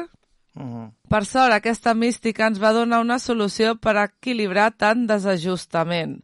[0.55, 0.91] Uh -huh.
[1.09, 6.23] Per sort, aquesta mística ens va donar una solució per equilibrar tant desajustament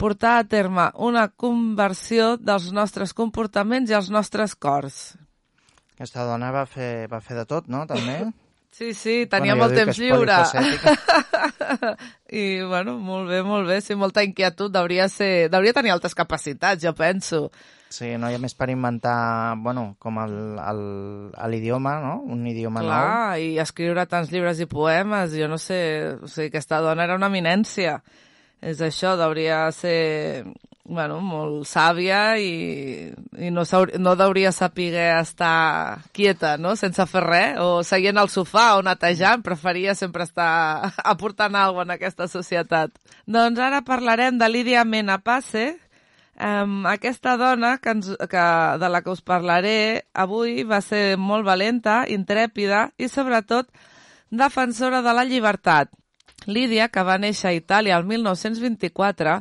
[0.00, 5.00] portar a terme una conversió dels nostres comportaments i els nostres cors.
[5.94, 8.22] Aquesta dona va fer, va fer de tot, no?, també?
[8.80, 10.36] Sí, sí, tenia bueno, molt temps lliure.
[12.40, 13.80] I, bueno, molt bé, molt bé.
[13.82, 14.70] Sí, molta inquietud.
[14.72, 15.50] Devia, ser...
[15.52, 17.40] Devia tenir altres capacitats, jo penso.
[17.90, 22.14] Sí, no hi ha més per inventar, bueno, com l'idioma, no?
[22.30, 23.10] Un idioma Clar, nou.
[23.10, 25.80] Clar, i escriure tants llibres i poemes, jo no sé,
[26.22, 27.98] o sigui, aquesta dona era una eminència.
[28.62, 30.44] És això, hauria ser
[30.90, 33.62] bueno, molt sàvia i, i no,
[34.02, 39.44] no hauria saber estar quieta, no?, sense fer res, o seient al sofà o netejant,
[39.46, 42.94] preferia sempre estar aportant alguna en aquesta societat.
[43.26, 45.72] Doncs ara parlarem de Lídia Menapace,
[46.40, 48.44] Um, aquesta dona que ens, que,
[48.80, 53.68] de la que us parlaré avui va ser molt valenta, intrèpida i sobretot
[54.30, 55.90] defensora de la llibertat.
[56.48, 59.34] Lídia, que va néixer a Itàlia el 1924,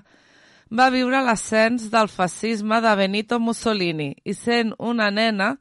[0.75, 5.53] va viure l'ascens del fascisme de Benito Mussolini i sent una nena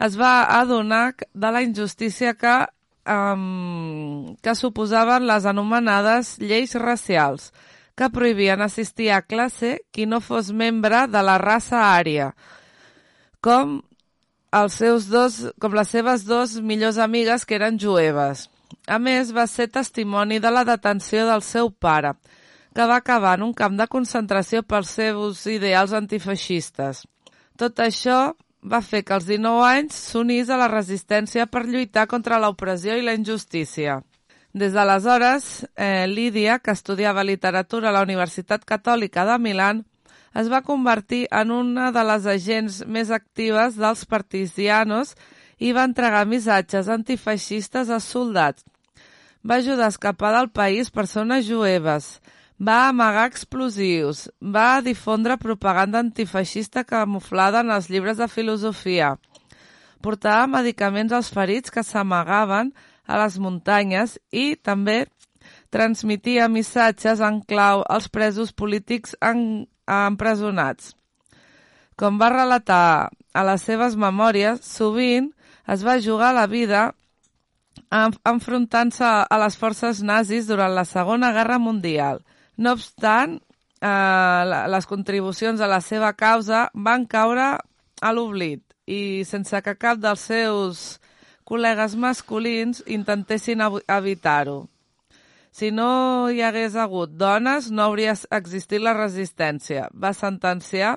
[0.00, 2.54] es va adonar de la injustícia que,
[3.04, 7.52] um, que suposaven les anomenades lleis racials,
[8.00, 12.30] que prohibien assistir a classe qui no fos membre de la raça ària,
[13.44, 13.74] com
[14.56, 18.46] els seus dos, com les seves dos millors amigues que eren jueves.
[18.88, 22.14] A més, va ser testimoni de la detenció del seu pare,
[22.72, 27.04] que va acabar en un camp de concentració pels seus ideals antifeixistes.
[27.60, 28.30] Tot això
[28.64, 33.04] va fer que als 19 anys s'unís a la resistència per lluitar contra l'opressió i
[33.04, 34.00] la injustícia.
[34.52, 39.84] Des d'aleshores, eh, Lídia, que estudiava literatura a la Universitat Catòlica de Milan,
[40.34, 45.14] es va convertir en una de les agents més actives dels partisianos
[45.58, 48.64] i va entregar missatges antifeixistes als soldats.
[49.46, 52.20] Va ajudar a escapar del país persones jueves,
[52.60, 59.14] Va amagar explosius, va difondre propaganda antifeixista camuflada en els llibres de filosofia,
[60.04, 62.74] portava medicaments als ferits que s'amagaven
[63.10, 65.02] a les muntanyes i també
[65.74, 70.94] transmetia missatges en clau als presos polítics en, empresonats.
[71.98, 75.30] Com va relatar a les seves memòries, sovint
[75.70, 76.90] es va jugar la vida
[77.90, 82.22] en- enfrontant-se a les forces nazis durant la Segona Guerra Mundial.
[82.56, 83.38] No obstant,
[83.80, 87.58] eh, les contribucions a la seva causa van caure
[88.00, 91.00] a l'oblit i sense que cap dels seus
[91.50, 94.68] col·legues masculins intentessin ev- evitar-ho.
[95.50, 99.88] Si no hi hagués hagut dones, no hauria existit la resistència.
[99.90, 100.92] Va sentenciar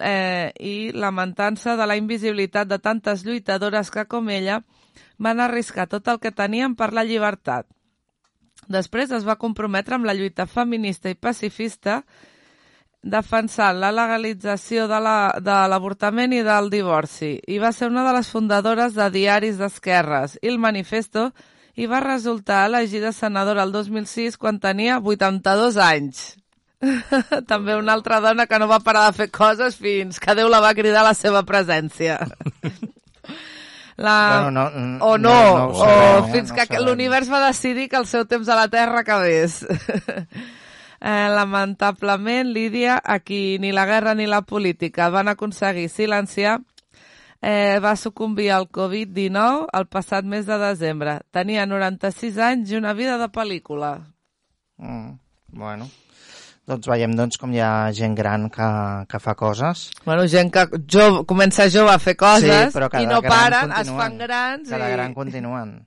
[0.00, 4.62] eh, i lamentant-se de la invisibilitat de tantes lluitadores que, com ella,
[5.18, 7.68] van arriscar tot el que tenien per la llibertat.
[8.70, 12.00] Després es va comprometre amb la lluita feminista i pacifista
[13.02, 18.12] defensant la legalització de la- de l'avortament i del divorci i va ser una de
[18.18, 21.30] les fundadores de diaris d'esquerres i el manifesto
[21.76, 26.36] i va resultar elegida senadora el 2006 quan tenia 82 anys.
[27.48, 30.60] També una altra dona que no va parar de fer coses fins que Déu la
[30.60, 32.18] va cridar a la seva presència.
[34.00, 34.40] La...
[34.44, 36.32] Bueno, no- mm, o no, no- no ho o sabem, eh?
[36.32, 36.84] fins No que sabem.
[36.86, 39.58] l'univers va decidir que el seu temps a la Terra acabés.
[41.00, 46.60] eh, lamentablement, Lídia, a qui ni la guerra ni la política van aconseguir silenciar,
[47.40, 51.20] eh, va sucumbir al Covid-19 el passat mes de desembre.
[51.32, 53.96] Tenia 96 anys i una vida de pel·lícula.
[54.76, 55.16] Mm,
[55.56, 55.88] bueno,
[56.68, 58.70] doncs veiem doncs, com hi ha gent gran que,
[59.08, 59.88] que fa coses.
[60.04, 64.00] Bueno, gent que jo, comença jove a fer coses cada i no paren, es continuen.
[64.00, 64.92] fan grans Cada i...
[64.92, 65.78] gran continuen.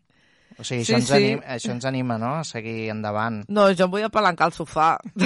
[0.60, 1.16] O sigui, Sí, això, ens sí.
[1.18, 3.42] anima, això ens anima, no?, a seguir endavant.
[3.50, 4.90] No, jo em vull apalancar al sofà.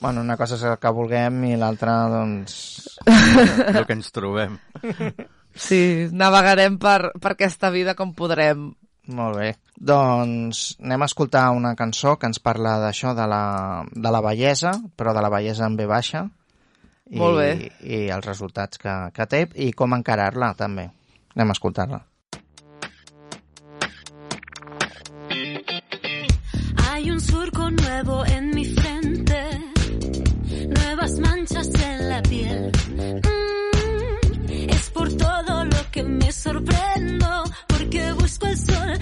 [0.00, 2.54] Bueno, una cosa és el que vulguem i l'altra, doncs...
[3.04, 4.54] el que ens trobem.
[5.52, 8.70] sí, navegarem per, per aquesta vida com podrem.
[9.12, 9.50] Molt bé.
[9.76, 13.42] Doncs anem a escoltar una cançó que ens parla d'això, de, la,
[13.92, 16.24] de la bellesa, però de la bellesa en B baixa.
[17.10, 17.50] I, Molt bé.
[17.82, 20.86] I els resultats que, que té i com encarar-la, també.
[21.34, 21.98] Anem a escoltar-la.
[26.90, 29.42] Hay un surco nuevo en mi frente,
[30.68, 32.70] nuevas manchas en la piel.
[32.94, 38.98] Mm, es por todo lo que me sorprendo, porque busco el sol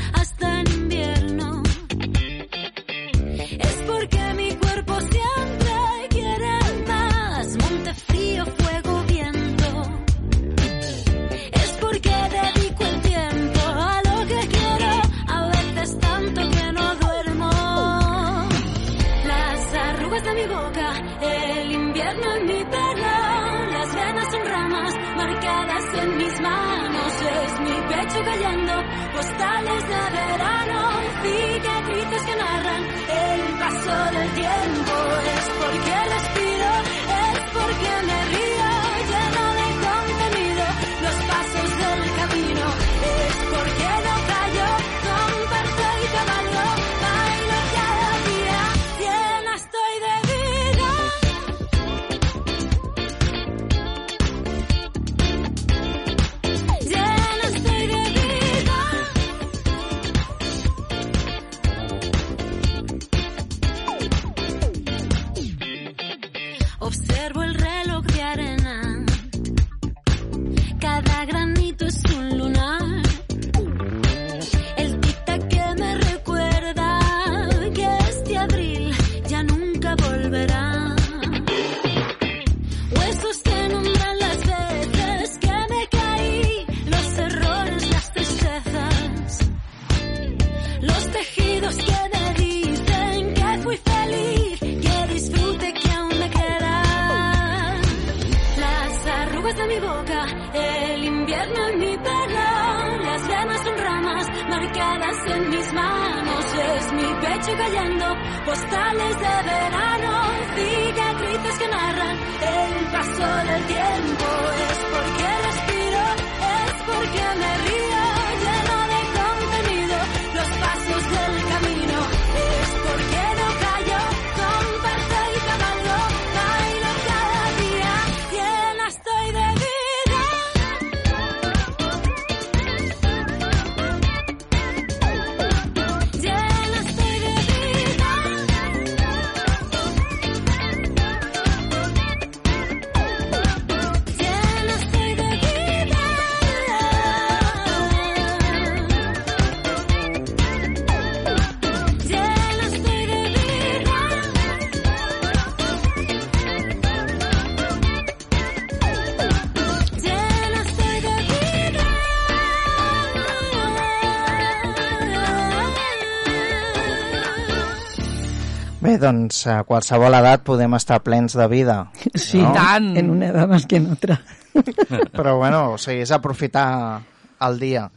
[168.99, 171.79] doncs a qualsevol edat podem estar plens de vida.
[172.15, 172.53] Sí, No?
[172.53, 172.97] Tant.
[172.97, 174.21] en una edad más que en otra.
[175.17, 177.01] Però bueno, o sigui, és aprofitar
[177.41, 177.89] el dia.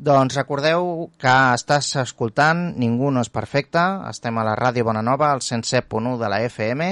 [0.00, 5.42] Doncs recordeu que estàs escoltant Ningú no és perfecte, estem a la Ràdio Bonanova, al
[5.44, 6.86] 107.1 de la FM,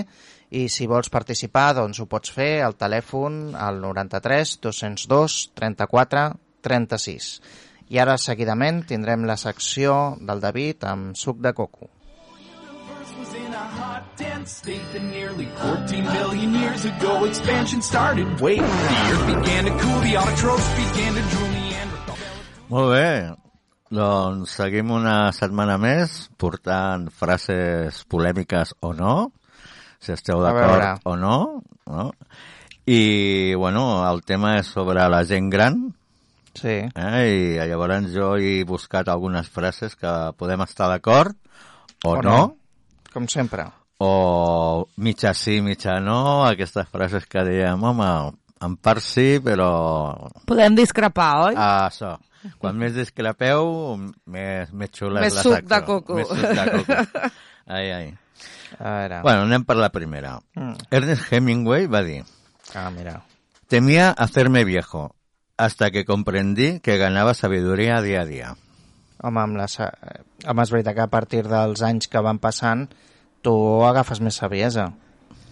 [0.50, 6.26] i si vols participar, doncs ho pots fer al telèfon al 93 202 34
[6.60, 7.30] 36.
[7.88, 11.88] I ara, seguidament, tindrem la secció del David amb suc de coco.
[14.18, 18.26] Dense state that nearly 14 billion years ago expansion started.
[18.40, 22.16] Wait, the earth began to cool, the autotrophs began to drool, Neanderthal.
[22.68, 23.34] Molt bé.
[23.88, 29.30] Doncs seguim una setmana més portant frases polèmiques o no,
[30.02, 32.10] si esteu d'acord o no, no.
[32.88, 35.80] I, bueno, el tema és sobre la gent gran,
[36.58, 36.80] Sí.
[36.90, 37.24] eh?
[37.30, 41.36] i llavors jo he buscat algunes frases que podem estar d'acord
[42.04, 42.56] o, O no, no.
[43.12, 43.64] Com sempre.
[43.98, 48.08] O mitja sí, mitja no, aquestes frases que dèiem, home,
[48.62, 51.54] en part sí, però Podem discrepar, oi?
[51.58, 52.14] Ah, això.
[52.62, 53.96] Quan més discrepeu,
[54.30, 55.74] més, més xula Més és la suc secció.
[55.74, 56.14] de coco.
[56.20, 57.30] Més suc de coco.
[57.68, 58.06] Ai, ai.
[58.78, 59.18] A veure.
[59.26, 60.38] Bueno, anem per la primera.
[60.54, 60.86] Mm.
[60.94, 62.22] Ernest Hemingway va dir
[62.74, 63.18] Ah, mira.
[63.66, 65.14] Temía hacerme viejo,
[65.58, 68.54] hasta que comprendí que ganaba sabiduría día a día.
[69.20, 69.92] Home, amb la, sa-
[70.46, 72.86] home, és veritat que a partir dels anys que van passant
[73.42, 74.92] tu agafes més saviesa.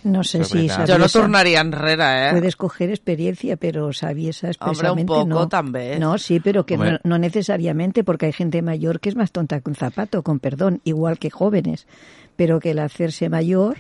[0.07, 0.87] No sé si verdad.
[0.87, 2.31] Jo no sabiesa- tornaria enrere, eh?
[2.31, 5.49] Puedes coger experiencia, pero sabiesa Hombre, un expresamente poco no.
[5.49, 5.99] también.
[5.99, 9.61] No, sí, pero que no, no necesariamente, porque hay gente mayor que es más tonta
[9.61, 11.87] que un zapato, con perdón, igual que jóvenes.
[12.37, 13.79] Pero que el hacerse mayor...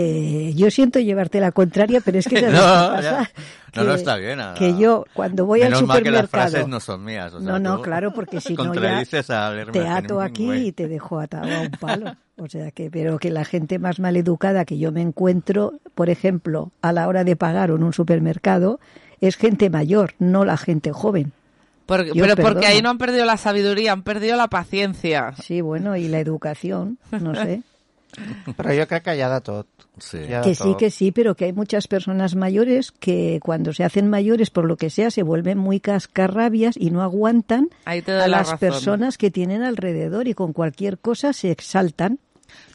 [0.00, 3.30] eh, yo siento llevarte la contraria, pero es que ¿sabes No, pasa?
[3.74, 4.38] No, no, está bien.
[4.56, 6.50] Que yo, cuando voy Menos al mal que las supermercado...
[6.50, 7.34] frases no son mías.
[7.34, 9.04] o sea, no, no, claro, porque si no ya
[9.72, 12.14] te ato aquí y te dejo atado a un palo.
[12.36, 16.70] O sea que, pero que la gente más maleducada que yo me encuentro, por ejemplo,
[16.80, 18.78] a la hora de pagar o en un supermercado,
[19.20, 21.32] es gente mayor, no la gente joven.
[21.88, 22.42] Yo pero perdono.
[22.42, 25.34] porque ahí no han perdido la sabiduría, han perdido la paciencia.
[25.42, 27.62] Sí, bueno, y la educación, no sé.
[28.56, 29.66] Però jo crec que ha de tot.
[30.00, 30.18] Sí.
[30.32, 30.78] Ha de Que sí, tot.
[30.78, 34.76] que sí, pero que hay muchas personas mayores que cuando se hacen mayores, por lo
[34.76, 38.58] que sea, se vuelven muy cascarrabias y no aguantan a la las razón.
[38.58, 42.18] personas que tienen alrededor y con cualquier cosa se exaltan.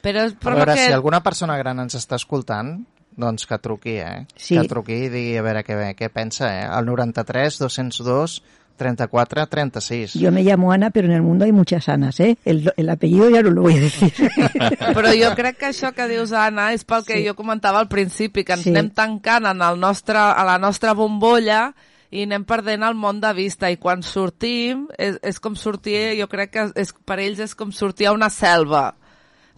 [0.03, 0.85] Però és A per veure, que...
[0.85, 2.83] si alguna persona gran ens està escoltant,
[3.17, 4.27] doncs que truqui, eh?
[4.35, 4.53] Sí.
[4.57, 6.67] Que truqui i digui a veure què, què pensa, eh?
[6.69, 8.35] Al 93 202
[8.77, 10.13] 34 36.
[10.15, 12.37] Yo me llamo Ana, pero en el mundo hay muchas Anas, ¿eh?
[12.45, 14.11] El, el apellido ya no lo voy a decir.
[14.93, 17.27] Però jo crec que això que dius, Anna, és pel que Sí.
[17.27, 18.69] jo comentava al principi, que ens Sí.
[18.73, 21.73] anem tancant en el nostre, a la nostra bombolla
[22.11, 26.27] i anem perdent el món de vista i quan sortim és, és com sortir, jo
[26.29, 28.95] crec que és, per ells és com sortir a una selva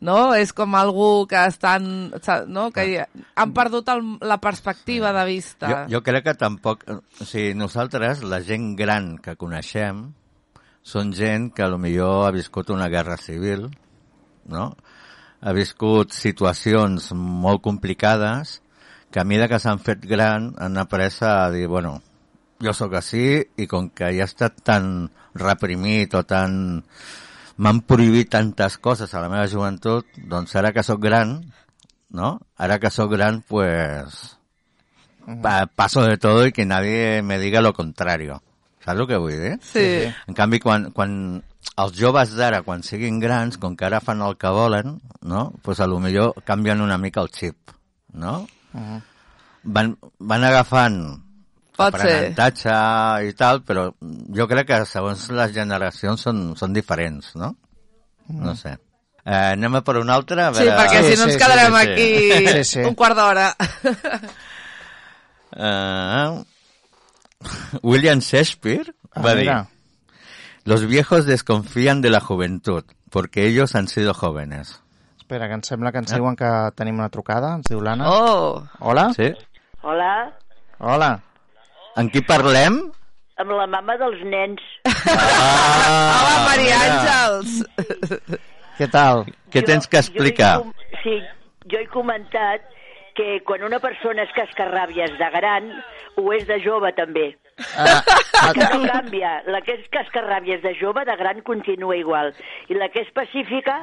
[0.01, 0.33] no?
[0.35, 2.11] És com algú que estan...
[2.47, 2.67] No?
[2.75, 5.69] Que han perdut el, la perspectiva de vista.
[5.71, 6.85] Jo, jo crec que tampoc...
[6.89, 10.07] O sigui, nosaltres, la gent gran que coneixem,
[10.85, 13.69] són gent que a lo millor ha viscut una guerra civil,
[14.51, 14.69] no?
[15.41, 18.59] Ha viscut situacions molt complicades
[19.11, 22.01] que a mesura que s'han fet gran han après a dir, bueno,
[22.61, 26.83] jo sóc així i com que ja he estat tan reprimit o tan...
[27.57, 31.37] M'han prohibit tantes coses a la meva joventut, doncs ara que sóc gran,
[32.11, 32.39] no?
[32.57, 34.37] Ara que sóc gran, pues
[35.41, 38.41] pa- paso de todo y que nadie me diga lo contrario.
[38.83, 39.55] Saps el que vull dir?
[39.63, 40.13] Sí.
[40.27, 41.41] En canvi, quan, quan
[41.77, 45.53] els joves d'ara, quan siguin grans, com que ara fan el que volen, no?
[45.63, 47.71] pues a lo millor canvien una mica el xip,
[48.13, 48.45] no?
[49.63, 50.99] Van, van agafant
[51.75, 52.07] Pot ser.
[52.07, 52.75] aprenentatge
[53.29, 53.89] i tal, però
[54.35, 57.53] jo crec que segons les generacions són, són diferents, no?
[58.29, 58.77] No sé.
[59.25, 60.47] Eh, anem a per una altra?
[60.49, 60.77] A Sí, veure...
[60.77, 61.91] perquè Sí, si no sí, ens sí, quedarem sí, sí.
[61.91, 62.79] aquí Sí, sí.
[62.85, 63.47] un quart d'hora.
[65.57, 66.43] Eh,
[67.83, 69.51] William Shakespeare Ah, va dir.
[70.65, 74.81] Los viejos desconfían de la juventud porque ellos han sido jóvenes.
[75.17, 77.53] Espera, que em sembla que ens diuen que tenim una trucada.
[77.55, 78.09] Ens diu l'Anna.
[78.11, 79.13] Oh, Hola?
[79.15, 79.31] Sí?
[79.81, 80.33] Hola,
[80.79, 81.11] Hola.
[81.97, 82.81] En qui parlem?
[83.35, 84.61] amb la mama dels nens.
[85.05, 86.93] Ah, hola, Maria mira.
[86.95, 88.39] Àngels.
[88.77, 89.25] Què tal?
[89.53, 90.51] Què tens que Jo he explicar?
[90.63, 90.71] com-
[91.03, 91.15] sí,
[91.71, 92.63] jo he comentat
[93.15, 95.67] que quan una persona és cascarràbies de gran,
[96.17, 97.27] ho és de jove també.
[97.77, 98.01] Ah,
[98.55, 99.35] Que no canvia.
[99.47, 102.33] La que és cascarràbies de jove, de gran continua igual.
[102.67, 103.77] I la que és pacífica,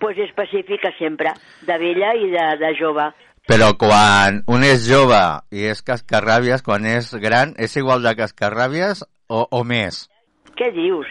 [0.00, 1.34] doncs és pacífica sempre,
[1.66, 3.10] de vella i de, de jove.
[3.48, 5.18] Però quan un és jove
[5.56, 10.04] i és cascarràbies, quan és gran, és igual de cascarràbies o, o més?
[10.58, 11.06] Què dius?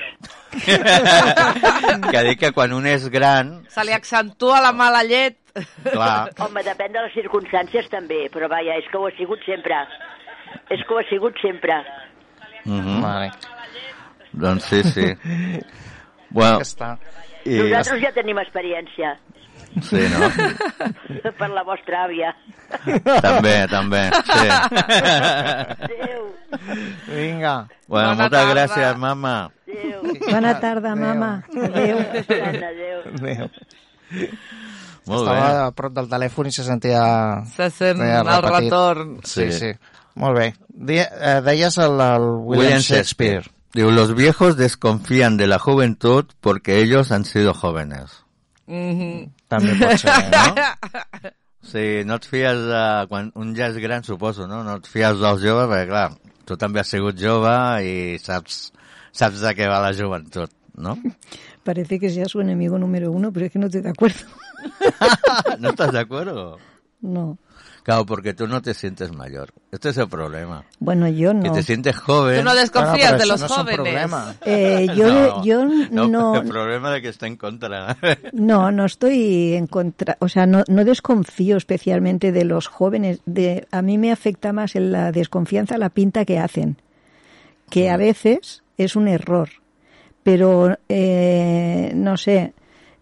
[2.12, 5.38] que dic que quan un és gran, Se li accentua la mala llet.
[5.88, 9.80] clar, Home, depèn de les circumstàncies també, però vaja, és que ho ha sigut sempre.
[10.70, 11.80] És que ho ha sigut sempre.
[12.66, 13.32] mhm, Vale.
[14.34, 15.08] doncs sí, sí.
[16.30, 16.90] Bueno, Ja està.
[17.46, 19.16] i, Nosaltres ja tenim experiència
[19.82, 21.32] sí, no?
[21.38, 22.34] per la vostra àvia.
[23.22, 24.48] també, també, sí.
[25.78, 26.24] Adéu,
[27.08, 27.68] Vinga.
[27.88, 28.54] Bueno, Bona moltes tarda.
[28.54, 29.36] gràcies, mama.
[29.68, 30.02] adéu,
[30.32, 31.32] Bona tarda, mama.
[31.56, 32.00] Adéu.
[32.00, 33.02] adéu.
[33.14, 33.50] Adéu.
[35.08, 35.60] Molt Estava bé.
[35.64, 37.02] a prop del telèfon i se sentia...
[37.56, 39.14] Se sent Feia el retorn.
[39.24, 39.60] Sí, Sí.
[39.60, 39.72] sí.
[40.20, 40.48] Molt bé.
[40.68, 43.46] Di eh, deies el, el William, Shakespeare.
[43.74, 48.26] Digo, los viejos desconfían de la juventud porque ellos han sido jóvenes.
[48.66, 49.32] Mhm.
[49.52, 51.34] També pot ser, no?
[51.68, 52.82] Sí, no et fies de...
[53.12, 54.62] Quan un ja és gran, suposo, no?
[54.64, 57.52] No et fies dels joves, perquè, clar, tu també has sigut jove
[57.84, 58.70] i saps,
[59.12, 60.96] saps de què va la joventut, no?
[61.68, 64.24] Parece que sea su enemigo número uno, pero es que no estoy de acuerdo.
[65.60, 66.58] ¿No estás de acuerdo?
[67.02, 67.38] No.
[67.88, 69.54] Claro, porque tú no te sientes mayor.
[69.72, 70.66] Este es el problema.
[70.78, 71.54] Bueno, yo Que no.
[71.54, 72.38] te sientes joven.
[72.40, 73.76] Tú no desconfías Bueno, de los no es un jóvenes.
[73.78, 74.36] problema.
[74.46, 75.66] Eh, yo, No, yo
[76.10, 77.96] no, El problema de que está en contra.
[78.34, 83.22] no, no estoy en contra, o sea, no, no desconfío especialmente de los jóvenes.
[83.26, 86.76] De, a mí me afecta más en la desconfianza la pinta que hacen,
[87.70, 89.48] que a veces es un error,
[90.24, 92.54] pero eh, no sé.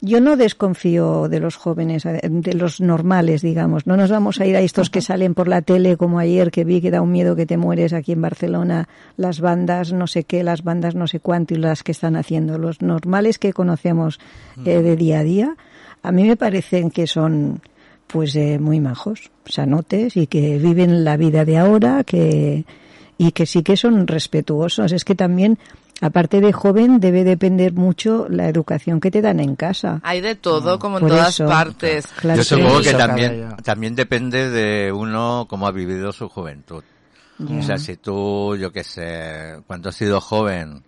[0.02, 3.88] Yo no desconfío de los jóvenes, eh, de los normales, digamos.
[3.88, 6.64] No nos vamos a ir a estos que salen por la tele, como ayer que
[6.64, 8.88] vi que da un miedo que te mueres aquí en Barcelona,
[9.18, 12.58] las bandas no sé qué, las bandas no sé cuánto y las que están haciendo.
[12.58, 14.20] Los normales que conocemos
[14.66, 15.56] eh, de día a día,
[16.04, 17.62] a mí me parecen que son
[18.08, 22.66] pues eh, muy majos, sanotes y que viven la vida de ahora, que
[23.18, 24.92] y que sí que son respetuosos.
[24.92, 25.58] Es que también,
[26.02, 30.02] aparte de joven, debe depender mucho la educación que te dan en casa.
[30.04, 31.46] Hay de todo, como en Por todas eso.
[31.46, 32.08] partes.
[32.08, 36.84] Claro Yo supongo que también, también depende de uno cómo ha vivido su juventud.
[37.38, 40.84] O sea, si tú, yo qué sé, cuando has sido joven,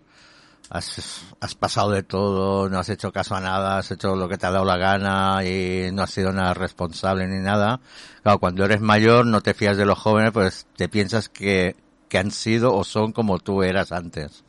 [0.70, 4.38] has, has pasado de todo, no has hecho caso a nada, has hecho lo que
[4.38, 7.82] te ha dado la gana y no has sido nada responsable ni nada.
[8.24, 11.76] Claro, cuando eres mayor no te fías de los jóvenes, pues te piensas que,
[12.08, 14.46] que han sido o son como tú eras antes.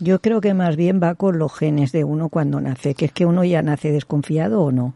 [0.00, 3.12] Yo creo que más bien va con los genes de uno cuando nace, que es
[3.12, 4.94] que uno ya nace desconfiado o no.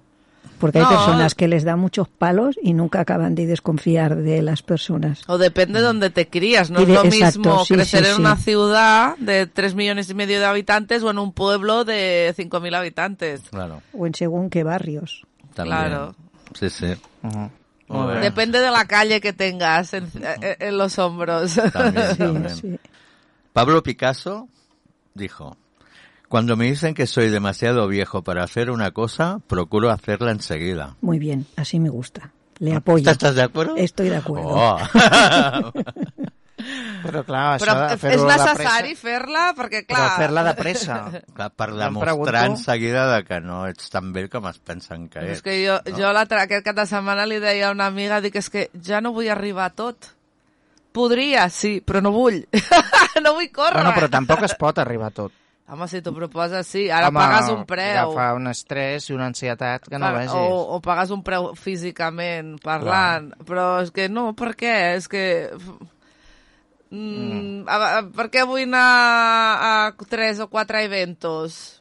[0.59, 0.91] Porque hay No.
[0.91, 5.21] personas que les da muchos palos y nunca acaban de desconfiar de las personas.
[5.27, 6.71] O depende de donde te crías.
[6.71, 8.21] No es lo exacto, mismo sí, crecer sí, en sí.
[8.21, 12.75] una ciudad de 3 millones y medio de habitantes o en un pueblo de 5.000
[12.77, 13.43] habitantes.
[13.51, 15.27] Claro, O en según qué barrios.
[15.55, 15.77] también.
[15.77, 16.15] Claro.
[16.55, 16.95] Sí, sí.
[18.23, 21.55] Depende de la calle que tengas en, en- en los hombros.
[21.73, 22.49] También, Sí, también.
[22.57, 22.79] sí.
[23.53, 24.49] Pablo Picasso
[25.15, 25.57] dijo,
[26.29, 30.97] cuando me dicen que soy demasiado viejo para hacer una cosa, procuro hacerla enseguida.
[31.01, 32.33] Muy bien, así me gusta.
[32.59, 33.09] Le apoyo.
[33.09, 33.77] ¿Estás de acuerdo?
[33.77, 34.49] Estoy de acuerdo.
[34.51, 34.77] Oh.
[37.05, 40.19] Però clar, Però això de és fer-ho de necessari fer-la perquè, Però clar...
[40.23, 40.97] fer-la de pressa.
[41.37, 45.09] Clar, per Em demostrar en seguida de que no ets tan vell com es pensen
[45.13, 45.37] que ets.
[45.37, 48.39] És que jo, jo l'altre, aquest cap de setmana li deia a una amiga, dic,
[48.41, 50.14] és que ja no vull arribar a tot.
[50.95, 52.45] Podria, sí, però no vull.
[53.25, 53.81] no vull córrer.
[53.81, 55.41] Bueno, però tampoc es pot arribar a tot.
[55.65, 56.85] Home, si t'ho proposes, sí.
[56.93, 58.11] Ara Home, pagues un preu.
[58.13, 60.35] Agafa un estrès i una ansietat que no Pa- vegis.
[60.37, 64.75] o, o pagues un preu físicament parlant, però és que no, per què?
[65.01, 65.25] És que...
[66.95, 68.85] Mm, a, a, per què vull anar
[69.67, 69.73] a
[70.07, 71.81] tres o quatre eventos?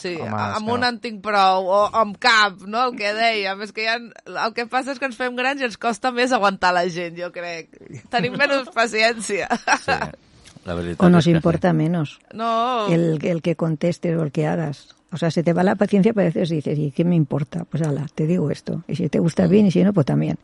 [0.00, 0.88] Sí, Home, amb que un no.
[0.88, 3.60] en tinc prou, o amb cap, no?, el que dèiem.
[3.66, 6.32] És que ja, el que passa és que ens fem grans i ens costa més
[6.32, 7.68] aguantar la gent, jo crec.
[8.10, 9.48] Tenim menys paciència.
[9.84, 9.92] Sí,
[10.66, 11.36] la veritat O nos que sí.
[11.36, 14.88] importa menos No, el, el que contestes o el que hagas.
[15.12, 17.64] O sea, se te va la paciencia, pero a veces dices, ¿y qué me importa?
[17.64, 18.84] Pues ala, te digo esto.
[18.86, 20.38] Y si te gusta bien y si no, pues también.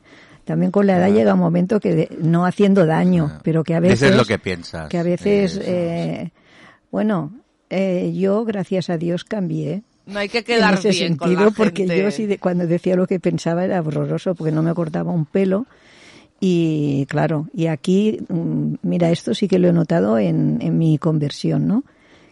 [0.44, 3.80] También con la edad llega un momento que de- no haciendo daño, pero que a
[3.80, 4.00] veces...
[4.00, 4.88] Dices lo que piensas.
[4.88, 6.30] que a veces, Eso, eh,
[6.90, 7.30] bueno,
[7.70, 11.50] eh, yo gracias a Dios cambié no hay que en quedar ese bien con sentido
[11.56, 15.10] porque yo sí de- cuando decía lo que pensaba era horroroso porque no me cortaba
[15.12, 15.66] un pelo
[16.38, 20.98] y claro, y aquí, mm, mira, esto sí que lo he notado en, en mi
[20.98, 21.82] conversión, ¿no?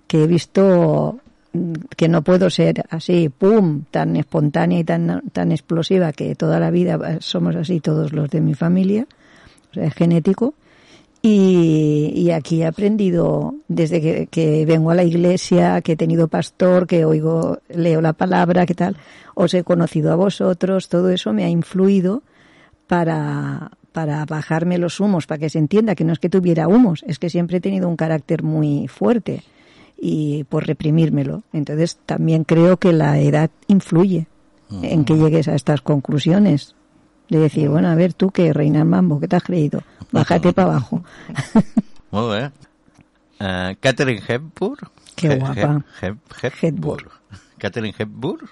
[0.07, 1.18] Que he visto
[1.55, 6.61] mm, que no puedo ser así, pum, tan espontánea y tan, tan explosiva que toda
[6.61, 9.07] la vida somos así todos los de mi familia,
[9.70, 10.55] o sea, es genético.
[11.26, 16.28] Y, y aquí he aprendido desde que, que vengo a la iglesia, que he tenido
[16.28, 18.98] pastor, que oigo, leo la palabra, que tal,
[19.34, 22.22] os he conocido a vosotros, todo eso me ha influido
[22.88, 27.02] para, para bajarme los humos, para que se entienda que no es que tuviera humos,
[27.06, 29.42] es que siempre he tenido un carácter muy fuerte.
[29.96, 31.44] y por reprimírmelo.
[31.54, 34.26] Entonces también creo que la edad influye
[34.82, 36.74] en que llegues a estas conclusiones.
[37.35, 39.82] De decir, bueno, a ver tú que reina el mambo, ¿qué te has creído?
[40.12, 41.03] Bájate para abajo.
[42.12, 42.53] Molt bé.
[43.41, 44.89] Uh, Catherine Hepburn.
[45.20, 45.85] He- guapa.
[46.01, 47.09] He- Hep- Hepburn.
[47.59, 48.47] Catherine Hepburn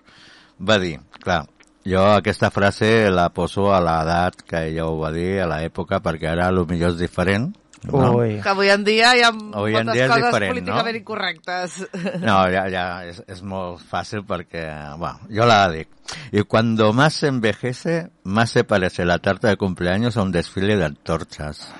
[0.68, 1.46] va dir, clar,
[1.86, 6.32] jo aquesta frase la poso a l'edat que ella ho va dir, a l'època, perquè
[6.32, 7.52] ara millor és diferent.
[7.90, 8.18] No?
[8.20, 11.00] Que avui en dia hi ha Avui moltes dia és coses diferent, políticament no?
[11.00, 11.88] incorrectes.
[12.20, 15.90] No, ya, ya, es, es muy fácil porque, bueno, yo la digo.
[16.30, 20.76] Y cuando más se envejece, más se parece la tarta de cumpleaños a un desfile
[20.76, 21.72] de antorchas.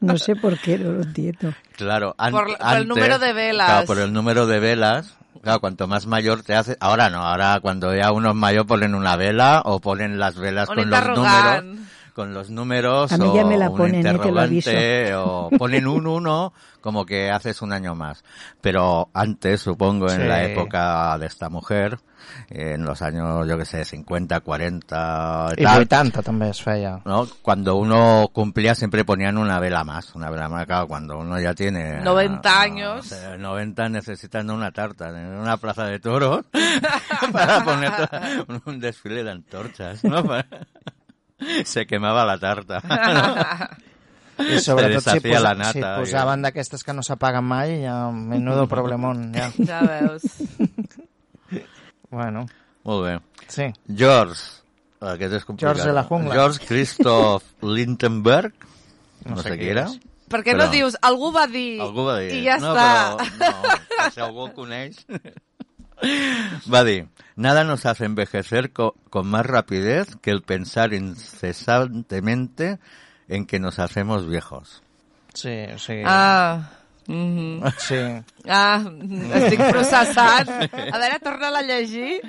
[0.00, 1.52] No sé por qué, no lo entiendo.
[1.76, 3.66] Claro, an- Por- por el número de velas.
[3.68, 5.14] Claro, por el número de velas.
[5.42, 6.76] Claro, cuanto más mayor te hace.
[6.80, 10.68] Ahora no, ahora cuando ya uno es mayor ponen una vela o ponen las velas
[10.68, 11.64] Un con los números.
[12.16, 14.70] Con los números A mí o ya me la un ponen, eh, te lo aviso.
[14.70, 18.24] interrogante, o ponen un uno como que haces un año más.
[18.62, 20.26] Pero antes, supongo, en Sí.
[20.26, 21.98] la época de esta mujer,
[22.48, 27.02] en los años, yo que sé, 50, 40 y I tal, 80 també es feia.
[27.04, 27.26] ¿no?
[27.42, 31.52] Cuando uno cumplía siempre ponían una vela más, una vela más, claro, cuando uno ya
[31.52, 32.00] tiene...
[32.00, 33.00] 90 ah, años.
[33.00, 36.46] o sea, 90 necesitan una tarta en una plaza de toros
[37.32, 37.92] para poner
[38.48, 40.24] un, un desfile de antorchas, ¿no?
[41.64, 42.80] Se quemaba la tarta.
[42.82, 43.76] ¿no?
[44.56, 45.72] I sobretot si, posa, la nata.
[45.72, 49.48] si posaven d'aquestes que no s'apaguen mai, ja, menudo problemón, ja.
[49.68, 50.22] Ja veus.
[52.10, 52.46] Bueno,
[52.84, 53.14] Molt bé.
[53.48, 53.64] sí.
[53.88, 54.40] George,
[55.00, 55.74] aquest és complicat.
[55.76, 56.34] George de la jungla.
[56.36, 58.52] George Christoph Lindenberg,
[59.24, 59.86] no, No sé, sé qui qui era.
[59.88, 59.98] és.
[60.28, 62.32] Per què Però- no dius, algú va dir, Algú va dir.
[62.34, 63.16] i ja no, està.
[63.38, 64.96] Però, no, si algú el coneix.
[66.72, 66.84] Va
[67.36, 72.78] nada nos hace envejecer co- con más rapidez que el pensar incesantemente
[73.28, 74.82] en que nos hacemos viejos.
[75.34, 76.02] Sí, o sigui...
[77.08, 77.62] Ah, mhm.
[77.78, 77.94] Sí.
[78.48, 78.82] ah,
[79.38, 80.48] estic processant.
[80.50, 82.20] A veure, torna-la a llegir.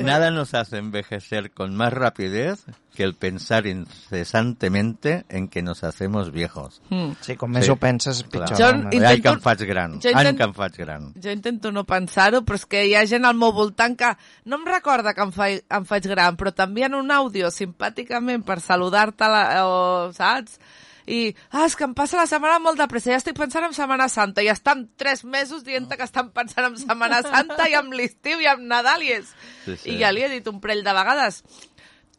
[0.00, 2.64] Nada nos hace envejecer con más rapidez
[2.94, 6.80] que el pensar incesantemente en que nos hacemos viejos.
[6.90, 7.10] Mm.
[7.20, 7.70] Sí, com més Sí.
[7.72, 8.56] ho penses, pitjor.
[8.56, 10.00] Jo intento- Ai, que em faig gran.
[10.00, 11.12] jo Ai, intent- que em faig gran.
[11.20, 14.56] Jo intento no pensar-ho, però és que hi ha gent al meu voltant que no
[14.56, 19.24] em recorda que em, fa, em faig gran, però t'envien un àudio simpàticament per saludar-te,
[19.28, 20.58] la- o, saps?
[21.06, 23.76] I, ah, és que em passa la setmana molt de pressa, ja estic pensant en
[23.76, 27.92] Setmana Santa, i estan tres mesos dient que estan pensant en Setmana Santa i amb
[27.92, 29.34] l'estiu i amb Nadal, i, és...
[29.66, 29.94] Sí, sí.
[29.94, 31.42] I ja li he dit un parell de vegades,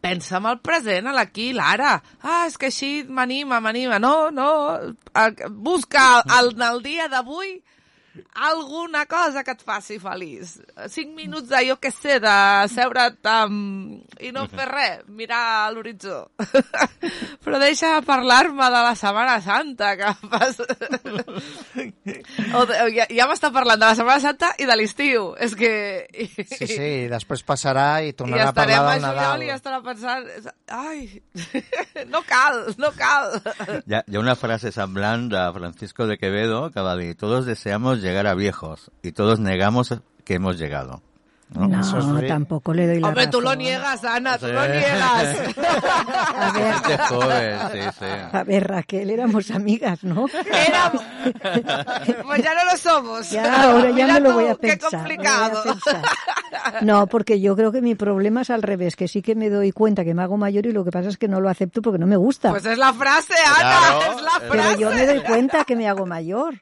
[0.06, 1.96] pensa en el present, a l'aquí, l'ara.
[2.22, 3.98] Ah, és que així m'anima, m'anima.
[4.02, 4.50] No, no,
[5.50, 7.58] busca el, en el dia d'avui
[8.34, 10.56] alguna cosa que et faci feliç.
[10.92, 12.36] Cinc minuts de, jo què sé, de
[12.72, 14.02] seure't amb...
[14.24, 16.26] i no fer res, mirar a l'horitzó.
[17.46, 20.60] Però deixa de parlar-me de la Setmana Santa, que fas...
[22.60, 25.34] o ja, ja m'està parlant de la Setmana Santa i de l'estiu.
[25.42, 25.72] És que...
[26.56, 29.46] Sí, sí, i després passarà i I tornarà a estarem parlar a del Nadal.
[29.46, 30.30] i estarà pensant...
[30.72, 31.22] Ai,
[32.14, 33.38] no cal, no cal.
[33.86, 37.46] Hi ha, hi ha una frase semblant de Francisco de Quevedo que va dir todos
[37.46, 39.94] deseamos llegar a viejos y todos negamos
[40.24, 41.02] que hemos llegado.
[41.54, 41.68] ¿no?
[41.68, 45.38] No, es tampoco le doy la Hombre, tú lo niegas, Ana, tú lo niegas.
[46.36, 48.06] A ver, Gente joven, sí, sí.
[48.34, 50.26] a ver, Raquel, éramos amigas, ¿no?
[50.68, 51.04] Éramos.
[52.26, 53.30] Pues ya no lo somos.
[53.30, 54.96] Ya, ahora ya Mira me lo tú, voy a Qué pensar.
[54.96, 55.64] a complicado.
[55.64, 56.02] pensar.
[56.82, 59.72] No, porque yo creo que mi problema es al revés, que sí que me doy
[59.72, 62.00] cuenta que me hago mayor y lo que pasa es que no lo acepto porque
[62.00, 62.50] no me gusta.
[62.50, 64.78] Pues es la frase, Ana, Claro, es la es- Pero frase.
[64.80, 66.56] yo me doy cuenta que me hago mayor.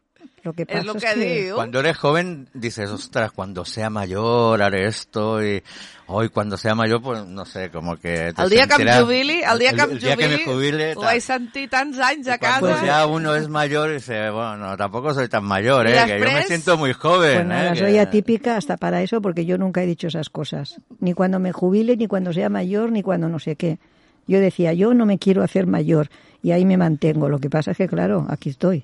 [0.44, 1.56] Lo que pasa Es lo que digo.
[1.56, 5.64] Cuando eres joven dices, ostras, cuando sea mayor haré esto y
[6.08, 8.34] hoy cuando sea mayor, pues no sé, como que...
[8.36, 10.96] te El dia que em jubili, el dia que em el día que me jubile,
[10.98, 11.16] ho tal.
[11.16, 12.86] he sentit tants anys a Cuando casa.
[12.86, 15.96] ya uno es mayor y dice, bueno, tampoco soy tan mayor, ¿eh?
[16.06, 17.76] Que yo me siento muy joven, nada, ¿eh?
[17.78, 20.82] soy que- atípica hasta para eso porque yo nunca he dicho esas cosas.
[21.00, 23.78] Ni cuando me jubile, ni cuando sea mayor, ni cuando no sé qué.
[24.28, 26.10] Yo decía, yo no me quiero hacer mayor
[26.42, 27.30] y ahí me mantengo.
[27.30, 28.84] Lo que pasa es que, claro, aquí estoy.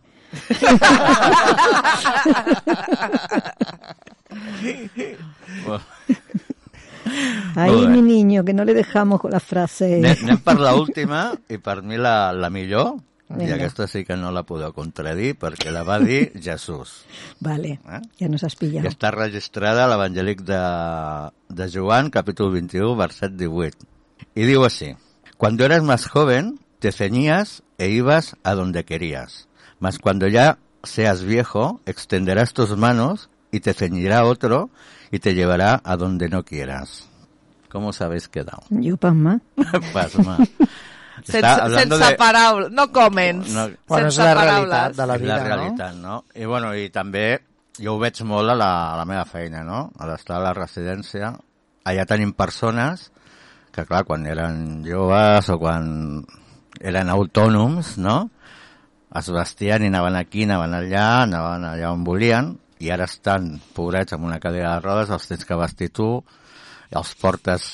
[7.55, 9.95] Ahí mi niño, que no le dejamos con la frase.
[9.97, 12.99] Anem, anem per l'última, i per mi la, la millor,
[13.29, 13.55] i Vinga.
[13.57, 17.03] aquesta sí que no la podeu contradir, perquè la va dir Jesús,
[17.39, 18.01] Vale, Eh?
[18.19, 18.89] ya nos has que pillado.
[18.89, 20.61] està registrada a l'Evangelic de,
[21.49, 23.77] de Joan, capítol 21, verset 18.
[24.35, 24.93] Y digo así,
[25.37, 29.47] cuando eras más joven, te ceñías e ibas a donde querías,
[29.79, 34.69] mas cuando ya seas viejo, extenderás tus manos y te ceñirá otro
[35.11, 37.07] y te llevará a donde no quieras.
[37.69, 38.63] ¿Cómo os habéis quedado?
[38.69, 39.39] Yo, Pasma.
[39.93, 40.37] Pasma.
[41.19, 43.67] Sense, Està hablando sense de- paraules, no comments, No.
[43.87, 44.69] Bueno, és sense la paraules.
[44.69, 46.23] realitat de la és vida, la realitat, no?
[46.33, 47.25] I, bueno, I també
[47.77, 49.91] jo ho veig molt a la, a la meva feina, no?
[49.99, 51.33] A l'estar a la residència,
[51.83, 53.09] allà tenim persones
[53.75, 56.23] que, clar, quan eren joves o quan
[56.79, 58.29] eren autònoms, no?
[59.17, 64.13] Es vestien i anaven aquí, anaven allà, anaven allà on volien, i ara estan pobrets
[64.13, 66.09] amb una cadira de rodes, els tens que vestir tu,
[66.93, 67.69] els portes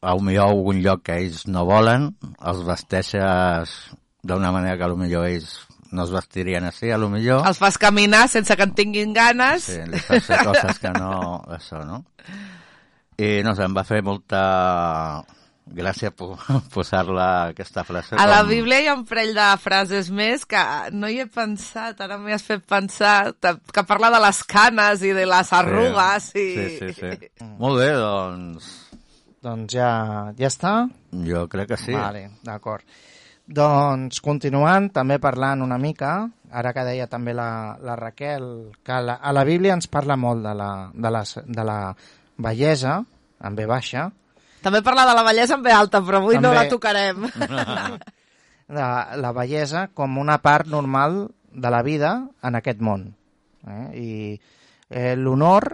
[0.00, 3.76] a un millor a algun lloc que ells no volen, els vesteixes
[4.24, 5.54] d'una manera que potser ells
[5.94, 7.44] no es vestirien així, a lo millor.
[7.46, 9.68] Els fas caminar sense que en tinguin ganes.
[9.70, 11.38] Sí, li fas fer coses que no...
[11.54, 12.02] Això, no?
[13.14, 14.42] I, no sé, em va fer molta
[15.66, 16.36] gràcia po-
[16.74, 18.16] posar-la aquesta frase.
[18.20, 20.60] A la Bíblia hi ha un parell de frases més que
[20.92, 25.12] no hi he pensat, ara m'hi has fet pensar, que parla de les canes i
[25.16, 26.30] de les arrugues.
[26.36, 26.46] I...
[26.54, 27.46] Sí, sí, sí.
[27.58, 28.72] Molt bé, doncs
[29.44, 29.88] Doncs ja,
[30.38, 30.70] ja està?
[31.12, 31.92] jo crec que sí.
[31.92, 32.80] Vale, d'acord.
[33.44, 36.14] Doncs continuant, també parlant una mica,
[36.48, 38.46] ara que deia també la, la Raquel,
[38.80, 41.76] que la, a la Bíblia ens parla molt de la, de la, de la
[42.40, 43.02] bellesa,
[43.44, 44.06] en B baixa,
[44.64, 46.56] També parla de la bellesa en ve alta, però avui no També.
[46.56, 47.26] la tocarem.
[48.78, 48.88] de
[49.20, 53.10] la bellesa com una part normal de la vida en aquest món.
[53.68, 53.86] Eh?
[54.00, 54.10] I
[54.88, 55.68] eh, l'honor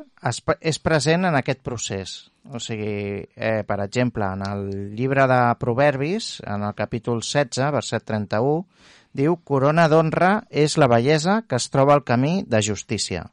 [0.61, 2.19] és present en aquest procés.
[2.51, 8.05] O sigui, eh, per exemple, en el llibre de Proverbis, en el capítol 16, verset
[8.09, 8.65] 31,
[9.13, 13.29] diu «Corona d'honra és la bellesa que es troba al camí de justícia».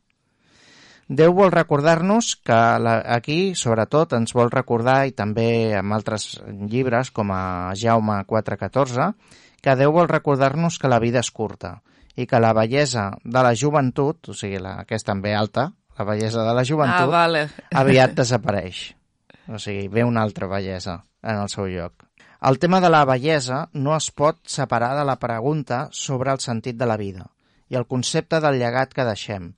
[1.08, 6.34] Déu vol recordar-nos que la, aquí, sobretot, ens vol recordar, i també en altres
[6.68, 9.14] llibres, com a Jaume 4.14,
[9.64, 11.78] que Déu vol recordar-nos que la vida és curta
[12.18, 16.43] i que la bellesa de la joventut, o sigui, la, aquesta també alta, la bellesa
[16.43, 17.43] de la ah, joventut, vale.
[17.72, 18.82] aviat desapareix.
[19.47, 22.03] O sigui, ve una altra bellesa en el seu lloc.
[22.47, 26.78] El tema de la bellesa no es pot separar de la pregunta sobre el sentit
[26.78, 27.30] de la vida
[27.70, 29.53] i el concepte del llegat que deixem.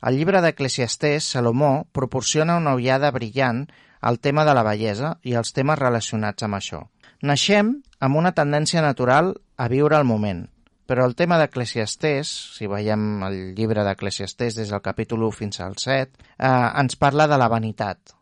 [0.00, 3.64] Al llibre d'Eclesiastès, Salomó proporciona una ullada brillant
[4.00, 6.84] al tema de la bellesa i els temes relacionats amb això.
[7.22, 10.44] Naixem amb una tendència natural a viure el moment,
[10.86, 15.74] però el tema d'Eclesiastès, si veiem el llibre d'Eclesiastès des del capítol 1 fins al
[15.76, 18.14] 7, eh, ens parla de la vanitat.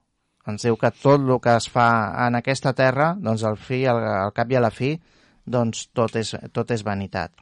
[0.48, 1.88] Ens diu que tot el que es fa
[2.26, 4.94] en aquesta terra, doncs al, fi, al, al cap i a la fi,
[5.44, 7.34] doncs tot és, tot és vanitat.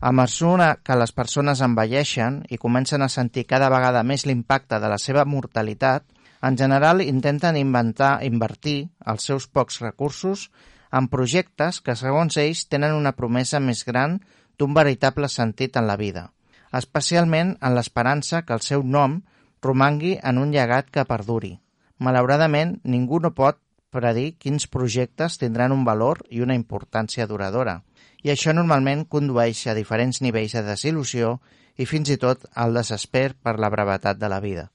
[0.00, 4.88] A mesura que les persones envelleixen i comencen a sentir cada vegada més l'impacte de
[4.88, 6.06] la seva mortalitat,
[6.40, 10.46] en general intenten inventar, invertir els seus pocs recursos
[10.90, 14.16] en projectes que, segons ells, tenen una promesa més gran
[14.56, 16.30] d'un veritable sentit en la vida,
[16.72, 19.20] especialment en l'esperança que el seu nom
[19.60, 21.58] romangui en un llegat que perduri.
[22.00, 23.60] Malauradament, ningú no pot
[23.92, 27.82] predir quins projectes tindran un valor i una importància duradora,
[28.22, 31.38] i això normalment condueix a diferents nivells de desil·lusió
[31.80, 34.68] i fins i tot al desesper per la brevetat de la vida.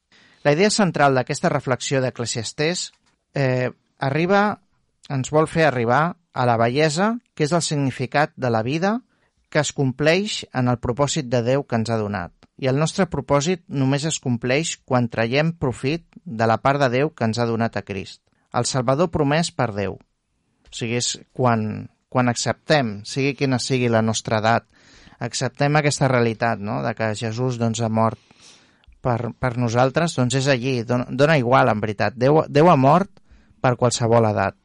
[0.45, 2.91] La idea central d'aquesta reflexió d'Eclesiastès
[3.33, 3.69] eh,
[3.99, 4.59] arriba,
[5.09, 8.99] ens vol fer arribar a la bellesa, que és el significat de la vida
[9.49, 12.33] que es compleix en el propòsit de Déu que ens ha donat.
[12.59, 17.11] I el nostre propòsit només es compleix quan traiem profit de la part de Déu
[17.11, 18.21] que ens ha donat a Crist.
[18.55, 19.95] El Salvador promès per Déu.
[19.95, 24.63] O sigui, és quan, quan acceptem, sigui quina sigui la nostra edat,
[25.19, 28.21] acceptem aquesta realitat, no?, de que Jesús doncs, ha mort
[29.03, 32.15] per, per nosaltres, doncs és allí, dona, dona igual, en veritat.
[32.15, 33.11] Déu, Déu ha mort
[33.59, 34.55] per qualsevol edat.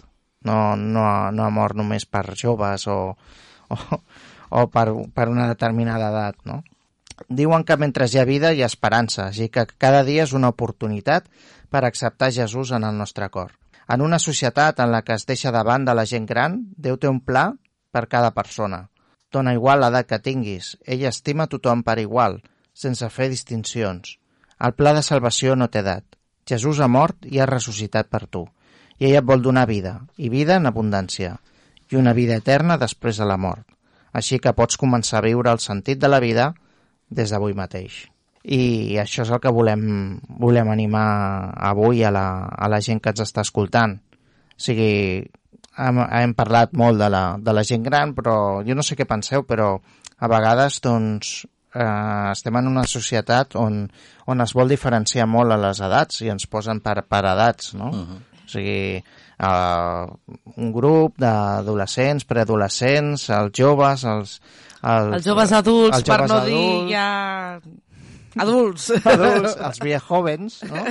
[0.46, 1.03] No, no,
[1.34, 3.01] no ha mort només per joves o,
[3.74, 3.78] o,
[4.57, 6.62] o per, per una determinada edat, no?
[7.28, 10.55] Diuen que mentre hi ha vida hi ha esperança, així que cada dia és una
[10.55, 11.26] oportunitat
[11.68, 13.59] per acceptar Jesús en el nostre cor.
[13.91, 17.09] En una societat en la que es deixa de banda la gent gran, Déu té
[17.11, 17.49] un pla
[17.91, 18.84] per cada persona.
[19.34, 22.38] Dona igual l'edat que tinguis, ell estima tothom per igual,
[22.74, 24.16] sense fer distincions.
[24.61, 26.07] El pla de salvació no té edat.
[26.47, 28.45] Jesús ha mort i ha ressuscitat per tu.
[28.99, 31.36] I ell et vol donar vida, i vida en abundància,
[31.91, 33.66] i una vida eterna després de la mort.
[34.12, 36.53] Així que pots començar a viure el sentit de la vida
[37.11, 38.05] des d'avui mateix.
[38.43, 39.82] I això és el que volem,
[40.41, 43.99] volem animar avui a la, a la gent que ens està escoltant.
[44.01, 44.93] O sigui,
[45.76, 49.05] hem, hem parlat molt de la, de la gent gran, però jo no sé què
[49.09, 49.74] penseu, però
[50.20, 51.43] a vegades doncs,
[51.74, 53.84] eh, estem en una societat on,
[54.26, 57.91] on es vol diferenciar molt a les edats i ens posen per, per edats, no?
[57.93, 58.18] Uh -huh.
[58.41, 60.07] O sigui, eh,
[60.57, 64.41] un grup d'adolescents, preadolescents, els joves, els...
[64.82, 67.61] Els joves adults, els per joves no dir adults, ja...
[68.39, 68.91] Adults.
[69.14, 70.85] adults, els viejovens, no?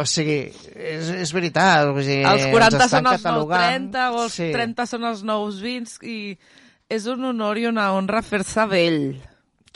[0.00, 0.38] O sigui,
[0.74, 1.90] és, és veritat.
[1.92, 3.90] O sigui, Els 40 ens estan són els nous catalogant.
[3.92, 6.18] 30, o els 30 són els nous 20, i
[6.88, 9.02] és un honor i una honra fer-se vell.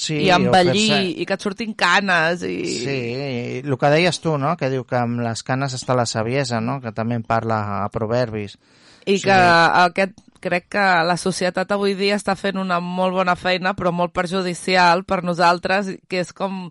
[0.02, 2.42] Sí, I o envellir, i que et surtin canes.
[2.48, 2.56] I...
[2.64, 6.08] Sí, i el que deies tu, no?, que diu que amb les canes està la
[6.08, 8.56] saviesa, no?, que també en parla a Proverbis.
[9.04, 9.26] I Sí.
[9.28, 13.92] que aquest, crec que la societat avui dia està fent una molt bona feina, però
[13.94, 16.66] molt perjudicial per nosaltres, que és com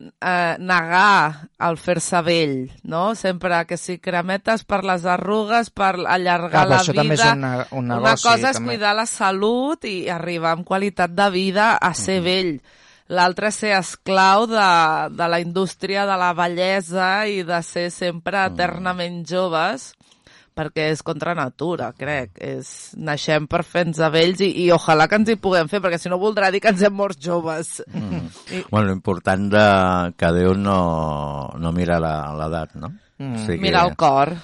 [0.00, 2.54] eh, negar el fer-se vell,
[2.88, 3.14] no?
[3.18, 7.02] Sempre que si cremetes per les arrugues, per allargar Clar, la això vida...
[7.02, 8.74] també és un ne- un una negoci, cosa és també.
[8.74, 12.24] cuidar la salut i arribar amb qualitat de vida a ser Mhm.
[12.24, 12.54] vell.
[13.10, 14.66] L'altre és ser esclau de,
[15.18, 18.52] de la indústria de la bellesa i de ser sempre Mhm.
[18.54, 19.92] eternament joves
[20.60, 22.36] perquè és contra natura, crec.
[22.44, 26.12] És, naixem per fer-nos vells i, i ojalà que ens hi puguem fer, perquè si
[26.12, 27.78] no voldrà dir que ens hem mort joves.
[27.88, 28.28] Mm.
[28.52, 29.66] I, Bueno, l'important de
[30.20, 30.78] que Déu no,
[31.58, 32.92] no mira la- l'edat, no?
[33.18, 33.60] Mm.
[33.60, 34.34] Mira el cor.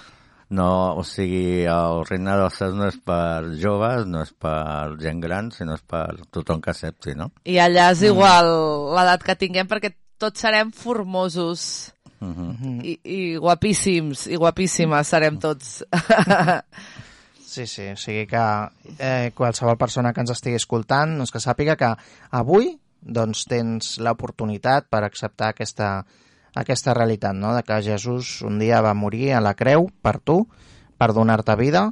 [0.48, 5.18] No, o sigui, el regne dels cels no és per joves, no és per gent
[5.24, 7.32] gran, sinó és per tothom que accepti, no?
[7.50, 8.52] I allà és igual
[8.94, 9.90] l'edat que tinguem, perquè
[10.22, 11.64] tots serem formosos
[12.20, 12.80] Uh -huh.
[12.82, 15.84] i, i guapíssims i guapíssimes serem tots.
[17.56, 21.76] Sí, sí, o sigui que eh, qualsevol persona que ens estigui escoltant doncs que sàpiga
[21.80, 21.88] que
[22.30, 26.04] avui doncs, tens l'oportunitat per acceptar aquesta,
[26.54, 27.54] aquesta realitat, no?
[27.54, 30.42] de que Jesús un dia va morir a la creu per tu,
[30.98, 31.86] per donar-te vida,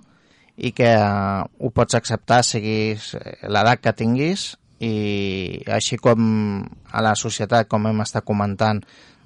[0.56, 4.52] i que eh, ho pots acceptar siguis eh, l'edat que tinguis
[4.84, 8.82] i així com a la societat, com hem estat comentant,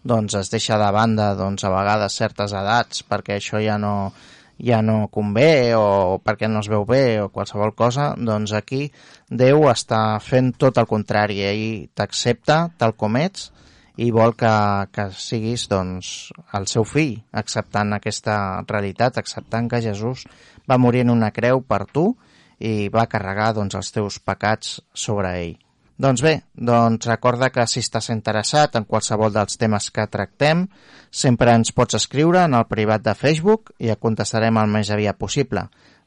[0.08, 4.12] doncs es deixa de banda doncs, a vegades certes edats perquè això ja no,
[4.58, 8.88] ja no convé o perquè no es veu bé o qualsevol cosa, doncs aquí
[9.28, 13.50] Déu està fent tot el contrari, ell t'accepta tal com ets
[13.98, 14.50] i vol que,
[14.94, 18.38] que siguis doncs, el seu fill, acceptant aquesta
[18.68, 20.24] realitat, acceptant que Jesús
[20.70, 22.12] va morir en una creu per tu
[22.58, 25.56] i va carregar doncs, els teus pecats sobre ell.
[25.98, 30.68] Doncs bé, doncs recorda que si estàs interessat en qualsevol dels temes que tractem,
[31.10, 35.18] sempre ens pots escriure en el privat de Facebook i et contestarem el més aviat
[35.18, 35.64] possible.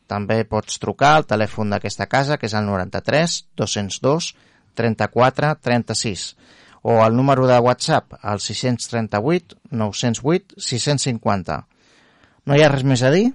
[0.08, 4.32] També pots trucar al telèfon d'aquesta casa, que és el 93 202
[4.80, 6.26] 34 36,
[6.88, 11.60] o al número de WhatsApp, el 638 908 650.
[12.48, 13.28] No hi ha res més a dir?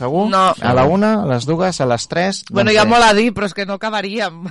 [0.00, 0.30] Segur?
[0.32, 0.46] No.
[0.56, 2.40] A la una, a les dues, a les tres...
[2.48, 4.46] Bueno, doncs hi ha molt a dir, però és que no acabaríem.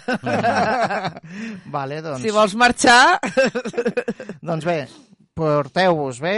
[1.75, 2.21] Vale, doncs...
[2.21, 3.17] Si vols marxar...
[4.49, 4.77] Doncs bé,
[5.37, 6.37] porteu-vos bé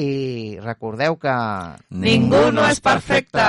[0.00, 0.08] i
[0.64, 1.36] recordeu que...
[2.00, 3.44] Ningú no és perfecte.